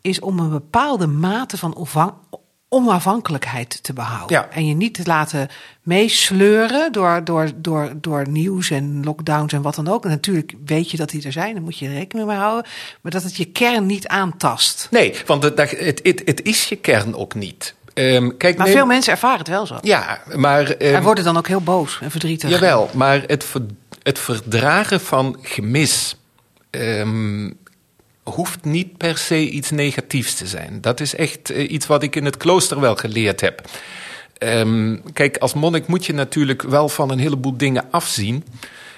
is 0.05 0.19
om 0.19 0.39
een 0.39 0.49
bepaalde 0.49 1.07
mate 1.07 1.57
van 1.57 1.87
onafhankelijkheid 2.69 3.83
te 3.83 3.93
behouden. 3.93 4.37
Ja. 4.37 4.47
En 4.51 4.67
je 4.67 4.73
niet 4.73 4.93
te 4.93 5.01
laten 5.05 5.47
meesleuren 5.83 6.91
door, 6.91 7.21
door, 7.23 7.49
door, 7.55 7.93
door 8.01 8.29
nieuws 8.29 8.69
en 8.69 9.03
lockdowns 9.03 9.53
en 9.53 9.61
wat 9.61 9.75
dan 9.75 9.87
ook. 9.87 10.03
En 10.03 10.09
natuurlijk 10.09 10.53
weet 10.65 10.91
je 10.91 10.97
dat 10.97 11.09
die 11.09 11.25
er 11.25 11.31
zijn, 11.31 11.53
daar 11.53 11.63
moet 11.63 11.77
je 11.79 11.87
rekening 11.93 12.27
mee 12.27 12.37
houden. 12.37 12.71
Maar 13.01 13.11
dat 13.11 13.23
het 13.23 13.35
je 13.35 13.45
kern 13.45 13.85
niet 13.85 14.07
aantast. 14.07 14.87
Nee, 14.91 15.15
want 15.25 15.43
het, 15.43 15.57
het, 15.57 15.99
het, 16.03 16.21
het 16.25 16.41
is 16.43 16.65
je 16.69 16.75
kern 16.75 17.15
ook 17.15 17.35
niet. 17.35 17.75
Ehm, 17.93 18.29
kijk, 18.37 18.57
Maar 18.57 18.65
neem- 18.67 18.75
veel 18.75 18.85
mensen 18.85 19.11
ervaren 19.11 19.37
het 19.39 19.47
wel 19.47 19.65
zo. 19.65 19.77
Ja, 19.81 20.19
maar... 20.35 20.69
ehm, 20.69 20.95
En 20.95 21.03
worden 21.03 21.23
dan 21.23 21.37
ook 21.37 21.47
heel 21.47 21.61
boos 21.61 21.99
en 22.01 22.11
verdrietig. 22.11 22.49
Jawel, 22.49 22.89
maar 22.93 23.23
het, 23.27 23.43
ver- 23.43 23.65
het 24.03 24.19
verdragen 24.19 25.01
van 25.01 25.37
gemis 25.41 26.15
ehm, 26.69 27.51
hoeft 28.25 28.63
niet 28.65 28.97
per 28.97 29.17
se 29.17 29.49
iets 29.49 29.71
negatiefs 29.71 30.33
te 30.35 30.47
zijn. 30.47 30.77
Dat 30.81 30.99
is 30.99 31.15
echt 31.15 31.49
eh, 31.49 31.71
iets 31.71 31.87
wat 31.87 32.03
ik 32.03 32.15
in 32.15 32.25
het 32.25 32.37
klooster 32.37 32.79
wel 32.79 32.95
geleerd 32.95 33.41
heb. 33.41 33.61
Ehm, 34.37 34.97
kijk, 35.13 35.37
als 35.37 35.53
monnik 35.53 35.87
moet 35.87 36.05
je 36.05 36.13
natuurlijk 36.13 36.61
wel 36.61 36.89
van 36.89 37.11
een 37.11 37.19
heleboel 37.19 37.57
dingen 37.57 37.85
afzien. 37.91 38.43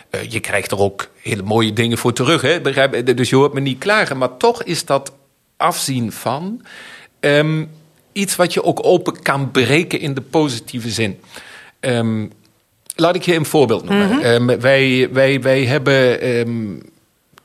Eh, 0.10 0.30
je 0.30 0.40
krijgt 0.40 0.72
er 0.72 0.80
ook 0.80 1.08
hele 1.22 1.44
mooie 1.44 1.74
dingen 1.74 1.98
voor 1.98 2.14
terug, 2.14 2.42
hè? 2.42 2.62
begrijp- 2.62 3.18
Dus 3.18 3.30
je 3.30 3.36
hoort 3.36 3.54
me 3.54 3.60
niet 3.60 3.78
klagen. 3.80 4.18
Maar 4.18 4.38
toch 4.38 4.64
is 4.64 4.86
dat 4.86 5.14
afzien 5.58 6.12
van. 6.12 6.62
ehm, 7.20 7.66
iets 8.12 8.36
wat 8.36 8.54
je 8.54 8.64
ook 8.64 8.80
open 8.86 9.22
kan 9.22 9.52
breken 9.52 10.00
in 10.00 10.14
de 10.14 10.22
positieve 10.22 10.90
zin. 10.90 11.20
Um, 11.80 12.32
laat 12.96 13.16
ik 13.16 13.22
je 13.22 13.36
een 13.36 13.46
voorbeeld 13.46 13.84
noemen. 13.90 14.08
Mm 14.08 14.22
-hmm. 14.48 14.60
wij, 14.60 15.10
wij, 15.12 15.42
wij 15.42 15.66
hebben. 15.66 16.20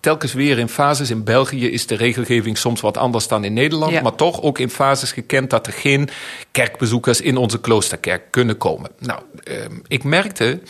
Telkens 0.03 0.33
weer 0.33 0.59
in 0.59 0.69
fases. 0.69 1.11
In 1.11 1.25
België 1.25 1.71
is 1.71 1.87
de 1.87 1.95
regelgeving 1.95 2.59
soms 2.59 2.81
wat 2.81 2.97
anders 2.97 3.29
dan 3.29 3.45
in 3.45 3.53
Nederland. 3.53 3.93
Ja. 3.93 4.01
Maar 4.01 4.15
toch 4.15 4.43
ook 4.43 4.59
in 4.59 4.71
fases 4.71 5.13
gekend 5.13 5.51
dat 5.51 5.67
er 5.67 5.73
geen 5.73 6.09
kerkbezoekers 6.51 7.21
in 7.21 7.37
onze 7.37 7.61
kloosterkerk 7.61 8.23
kunnen 8.31 8.57
komen. 8.57 8.91
Nou, 8.99 9.21
um, 9.45 9.83
ik 9.87 10.05
merkte 10.05 10.61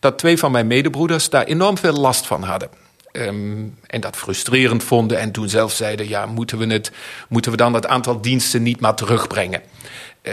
dat 0.00 0.18
twee 0.18 0.38
van 0.38 0.52
mijn 0.52 0.66
medebroeders 0.66 1.30
daar 1.30 1.44
enorm 1.44 1.78
veel 1.78 1.92
last 1.92 2.26
van 2.26 2.42
hadden. 2.42 2.68
Um, 3.12 3.78
en 3.86 4.00
dat 4.00 4.16
frustrerend 4.16 4.82
vonden 4.82 5.18
en 5.18 5.32
toen 5.32 5.48
zelf 5.48 5.72
zeiden: 5.72 6.08
ja, 6.08 6.26
moeten 6.26 6.58
we, 6.58 6.66
het, 6.66 6.92
moeten 7.28 7.50
we 7.50 7.56
dan 7.56 7.74
het 7.74 7.86
aantal 7.86 8.20
diensten 8.20 8.62
niet 8.62 8.80
maar 8.80 8.94
terugbrengen? 8.94 9.62
Uh, 10.22 10.32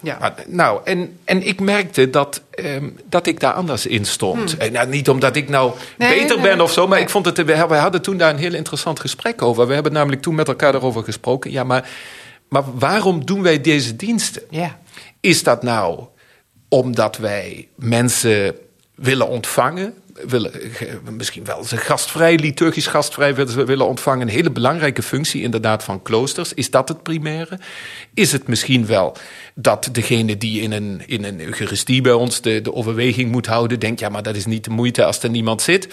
ja. 0.00 0.16
Maar, 0.20 0.34
nou, 0.46 0.80
en, 0.84 1.18
en 1.24 1.46
ik 1.46 1.60
merkte 1.60 2.10
dat, 2.10 2.42
um, 2.64 2.98
dat 3.08 3.26
ik 3.26 3.40
daar 3.40 3.52
anders 3.52 3.86
in 3.86 4.04
stond. 4.04 4.50
Hmm. 4.50 4.60
En, 4.60 4.72
nou, 4.72 4.88
niet 4.88 5.08
omdat 5.08 5.36
ik 5.36 5.48
nou 5.48 5.72
nee, 5.98 6.18
beter 6.20 6.36
nee, 6.36 6.48
ben 6.48 6.60
of 6.60 6.72
zo, 6.72 6.86
maar 6.88 7.00
ik 7.00 7.10
vond 7.10 7.26
het. 7.26 7.36
We, 7.36 7.44
we 7.44 7.74
hadden 7.74 8.02
toen 8.02 8.16
daar 8.16 8.30
een 8.30 8.38
heel 8.38 8.54
interessant 8.54 9.00
gesprek 9.00 9.42
over. 9.42 9.66
We 9.66 9.74
hebben 9.74 9.92
namelijk 9.92 10.22
toen 10.22 10.34
met 10.34 10.48
elkaar 10.48 10.72
daarover 10.72 11.04
gesproken. 11.04 11.50
Ja, 11.50 11.64
maar, 11.64 11.90
maar 12.48 12.78
waarom 12.78 13.24
doen 13.24 13.42
wij 13.42 13.60
deze 13.60 13.96
diensten? 13.96 14.42
Ja. 14.50 14.78
Is 15.20 15.42
dat 15.42 15.62
nou 15.62 16.04
omdat 16.68 17.16
wij 17.16 17.68
mensen 17.76 18.56
willen 18.94 19.28
ontvangen? 19.28 19.94
Willen, 20.26 20.52
misschien 21.16 21.44
wel 21.44 21.64
ze 21.64 21.76
gastvrij, 21.76 22.36
liturgisch 22.36 22.86
gastvrij 22.86 23.34
willen 23.34 23.86
ontvangen. 23.86 24.20
Een 24.20 24.34
hele 24.34 24.50
belangrijke 24.50 25.02
functie 25.02 25.42
inderdaad 25.42 25.84
van 25.84 26.02
kloosters. 26.02 26.54
Is 26.54 26.70
dat 26.70 26.88
het 26.88 27.02
primaire? 27.02 27.58
Is 28.14 28.32
het 28.32 28.48
misschien 28.48 28.86
wel 28.86 29.16
dat 29.54 29.88
degene 29.92 30.36
die 30.36 30.60
in 30.60 30.72
een, 30.72 31.02
in 31.06 31.24
een 31.24 31.40
eucharistie 31.40 32.00
bij 32.00 32.12
ons 32.12 32.40
de, 32.40 32.60
de 32.60 32.74
overweging 32.74 33.30
moet 33.30 33.46
houden, 33.46 33.80
denkt, 33.80 34.00
ja, 34.00 34.08
maar 34.08 34.22
dat 34.22 34.36
is 34.36 34.46
niet 34.46 34.64
de 34.64 34.70
moeite 34.70 35.04
als 35.04 35.22
er 35.22 35.30
niemand 35.30 35.62
zit. 35.62 35.88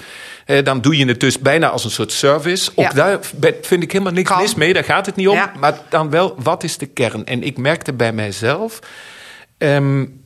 Eh, 0.45 0.63
dan 0.63 0.82
doe 0.82 0.97
je 0.97 1.05
het 1.05 1.19
dus 1.19 1.39
bijna 1.39 1.69
als 1.69 1.84
een 1.84 1.91
soort 1.91 2.12
service. 2.12 2.71
Ook 2.75 2.91
ja. 2.91 2.93
daar 2.93 3.19
vind 3.62 3.84
ik 3.84 3.91
helemaal 3.91 4.13
niks 4.13 4.38
mis 4.38 4.55
mee, 4.55 4.73
daar 4.73 4.84
gaat 4.84 5.05
het 5.05 5.15
niet 5.15 5.27
om. 5.27 5.36
Ja. 5.36 5.53
Maar 5.60 5.79
dan 5.89 6.10
wel, 6.10 6.36
wat 6.38 6.63
is 6.63 6.77
de 6.77 6.86
kern? 6.86 7.25
En 7.25 7.43
ik 7.43 7.58
merkte 7.58 7.93
bij 7.93 8.13
mijzelf... 8.13 8.79
Um, 9.58 10.18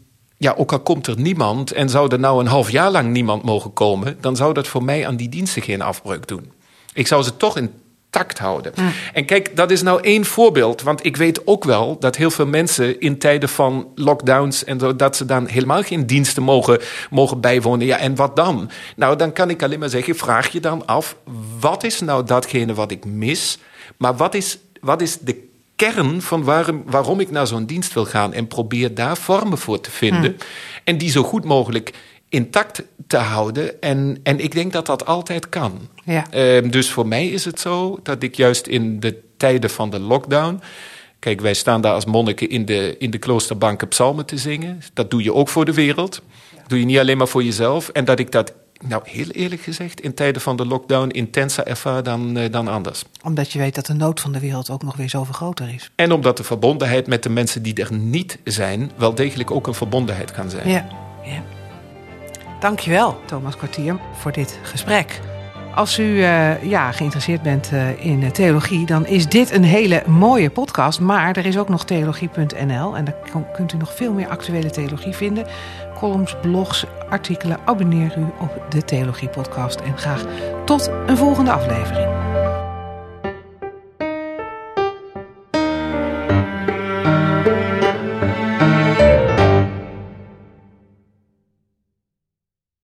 ja, 0.43 0.53
ook 0.57 0.71
al 0.71 0.79
komt 0.79 1.07
er 1.07 1.19
niemand 1.19 1.71
en 1.71 1.89
zou 1.89 2.11
er 2.11 2.19
nou 2.19 2.39
een 2.39 2.47
half 2.47 2.71
jaar 2.71 2.91
lang 2.91 3.11
niemand 3.11 3.43
mogen 3.43 3.73
komen, 3.73 4.17
dan 4.21 4.35
zou 4.35 4.53
dat 4.53 4.67
voor 4.67 4.83
mij 4.83 5.07
aan 5.07 5.15
die 5.15 5.29
diensten 5.29 5.61
geen 5.61 5.81
afbreuk 5.81 6.27
doen. 6.27 6.51
Ik 6.93 7.07
zou 7.07 7.23
ze 7.23 7.37
toch 7.37 7.57
intact 7.57 8.39
houden. 8.39 8.71
Mm. 8.75 8.91
En 9.13 9.25
kijk, 9.25 9.55
dat 9.55 9.71
is 9.71 9.81
nou 9.81 10.01
één 10.01 10.25
voorbeeld, 10.25 10.81
want 10.81 11.05
ik 11.05 11.17
weet 11.17 11.47
ook 11.47 11.63
wel 11.63 11.99
dat 11.99 12.15
heel 12.15 12.31
veel 12.31 12.45
mensen 12.45 12.99
in 12.99 13.17
tijden 13.17 13.49
van 13.49 13.87
lockdowns 13.95 14.63
en 14.63 14.79
zo, 14.79 14.95
dat 14.95 15.15
ze 15.15 15.25
dan 15.25 15.47
helemaal 15.47 15.83
geen 15.83 16.05
diensten 16.05 16.43
mogen, 16.43 16.79
mogen 17.09 17.39
bijwonen. 17.39 17.85
Ja, 17.85 17.97
en 17.97 18.15
wat 18.15 18.35
dan? 18.35 18.69
Nou, 18.95 19.15
dan 19.15 19.33
kan 19.33 19.49
ik 19.49 19.63
alleen 19.63 19.79
maar 19.79 19.89
zeggen, 19.89 20.15
vraag 20.15 20.51
je 20.51 20.59
dan 20.59 20.85
af, 20.85 21.15
wat 21.59 21.83
is 21.83 21.99
nou 21.99 22.25
datgene 22.25 22.73
wat 22.73 22.91
ik 22.91 23.05
mis? 23.05 23.57
Maar 23.97 24.15
wat 24.15 24.33
is, 24.33 24.57
wat 24.81 25.01
is 25.01 25.17
de 25.19 25.51
kern 25.91 26.21
van 26.21 26.43
waarom, 26.43 26.83
waarom 26.85 27.19
ik 27.19 27.31
naar 27.31 27.47
zo'n 27.47 27.65
dienst 27.65 27.93
wil 27.93 28.05
gaan. 28.05 28.33
En 28.33 28.47
probeer 28.47 28.93
daar 28.93 29.17
vormen 29.17 29.57
voor 29.57 29.79
te 29.79 29.91
vinden. 29.91 30.31
Hmm. 30.31 30.35
En 30.83 30.97
die 30.97 31.09
zo 31.09 31.23
goed 31.23 31.43
mogelijk 31.43 31.93
intact 32.29 32.83
te 33.07 33.17
houden. 33.17 33.81
En, 33.81 34.19
en 34.23 34.39
ik 34.39 34.51
denk 34.51 34.73
dat 34.73 34.85
dat 34.85 35.05
altijd 35.05 35.49
kan. 35.49 35.79
Ja. 36.03 36.25
Uh, 36.33 36.71
dus 36.71 36.89
voor 36.89 37.07
mij 37.07 37.27
is 37.27 37.45
het 37.45 37.59
zo 37.59 37.99
dat 38.03 38.23
ik 38.23 38.35
juist 38.35 38.67
in 38.67 38.99
de 38.99 39.19
tijden 39.37 39.69
van 39.69 39.89
de 39.89 39.99
lockdown. 39.99 40.61
Kijk, 41.19 41.41
wij 41.41 41.53
staan 41.53 41.81
daar 41.81 41.93
als 41.93 42.05
monniken 42.05 42.49
in 42.49 42.65
de, 42.65 42.95
in 42.97 43.11
de 43.11 43.17
kloosterbanken 43.17 43.87
psalmen 43.87 44.25
te 44.25 44.37
zingen. 44.37 44.81
Dat 44.93 45.11
doe 45.11 45.23
je 45.23 45.33
ook 45.33 45.49
voor 45.49 45.65
de 45.65 45.73
wereld. 45.73 46.21
Dat 46.55 46.69
doe 46.69 46.79
je 46.79 46.85
niet 46.85 46.99
alleen 46.99 47.17
maar 47.17 47.27
voor 47.27 47.43
jezelf. 47.43 47.89
En 47.89 48.05
dat 48.05 48.19
ik 48.19 48.31
dat 48.31 48.53
nou, 48.87 49.01
heel 49.05 49.27
eerlijk 49.27 49.61
gezegd, 49.61 50.01
in 50.01 50.13
tijden 50.13 50.41
van 50.41 50.55
de 50.55 50.65
lockdown 50.65 51.09
intenser 51.09 51.67
ervaar 51.67 52.03
dan, 52.03 52.37
uh, 52.37 52.51
dan 52.51 52.67
anders. 52.67 53.03
Omdat 53.23 53.51
je 53.51 53.59
weet 53.59 53.75
dat 53.75 53.85
de 53.85 53.93
nood 53.93 54.19
van 54.19 54.31
de 54.31 54.39
wereld 54.39 54.69
ook 54.69 54.83
nog 54.83 54.95
weer 54.95 55.09
zoveel 55.09 55.33
groter 55.33 55.73
is. 55.73 55.91
En 55.95 56.11
omdat 56.11 56.37
de 56.37 56.43
verbondenheid 56.43 57.07
met 57.07 57.23
de 57.23 57.29
mensen 57.29 57.63
die 57.63 57.75
er 57.75 57.93
niet 57.93 58.37
zijn, 58.43 58.91
wel 58.95 59.15
degelijk 59.15 59.51
ook 59.51 59.67
een 59.67 59.73
verbondenheid 59.73 60.31
kan 60.31 60.49
zijn. 60.49 60.69
Ja, 60.69 60.87
ja. 61.23 61.43
Dankjewel, 62.59 63.21
Thomas 63.25 63.57
Kwartier, 63.57 63.99
voor 64.13 64.31
dit 64.31 64.59
gesprek. 64.61 65.19
Als 65.75 65.99
u 65.99 66.03
uh, 66.03 66.63
ja, 66.63 66.91
geïnteresseerd 66.91 67.41
bent 67.41 67.71
uh, 67.73 68.05
in 68.05 68.31
theologie, 68.31 68.85
dan 68.85 69.05
is 69.05 69.27
dit 69.27 69.51
een 69.51 69.63
hele 69.63 70.03
mooie 70.07 70.49
podcast. 70.49 70.99
Maar 70.99 71.37
er 71.37 71.45
is 71.45 71.57
ook 71.57 71.69
nog 71.69 71.85
theologie.nl 71.85 72.95
en 72.95 73.05
daar 73.05 73.15
kunt 73.53 73.73
u 73.73 73.77
nog 73.77 73.95
veel 73.95 74.13
meer 74.13 74.27
actuele 74.27 74.69
theologie 74.69 75.13
vinden 75.13 75.45
columns, 76.03 76.35
blogs, 76.41 76.85
artikelen. 77.09 77.57
Abonneer 77.65 78.17
u 78.17 78.25
op 78.39 78.65
de 78.69 78.83
Theologie 78.83 79.29
Podcast 79.29 79.79
en 79.79 79.97
graag 79.97 80.25
tot 80.65 80.91
een 81.05 81.17
volgende 81.17 81.51
aflevering. 81.51 82.32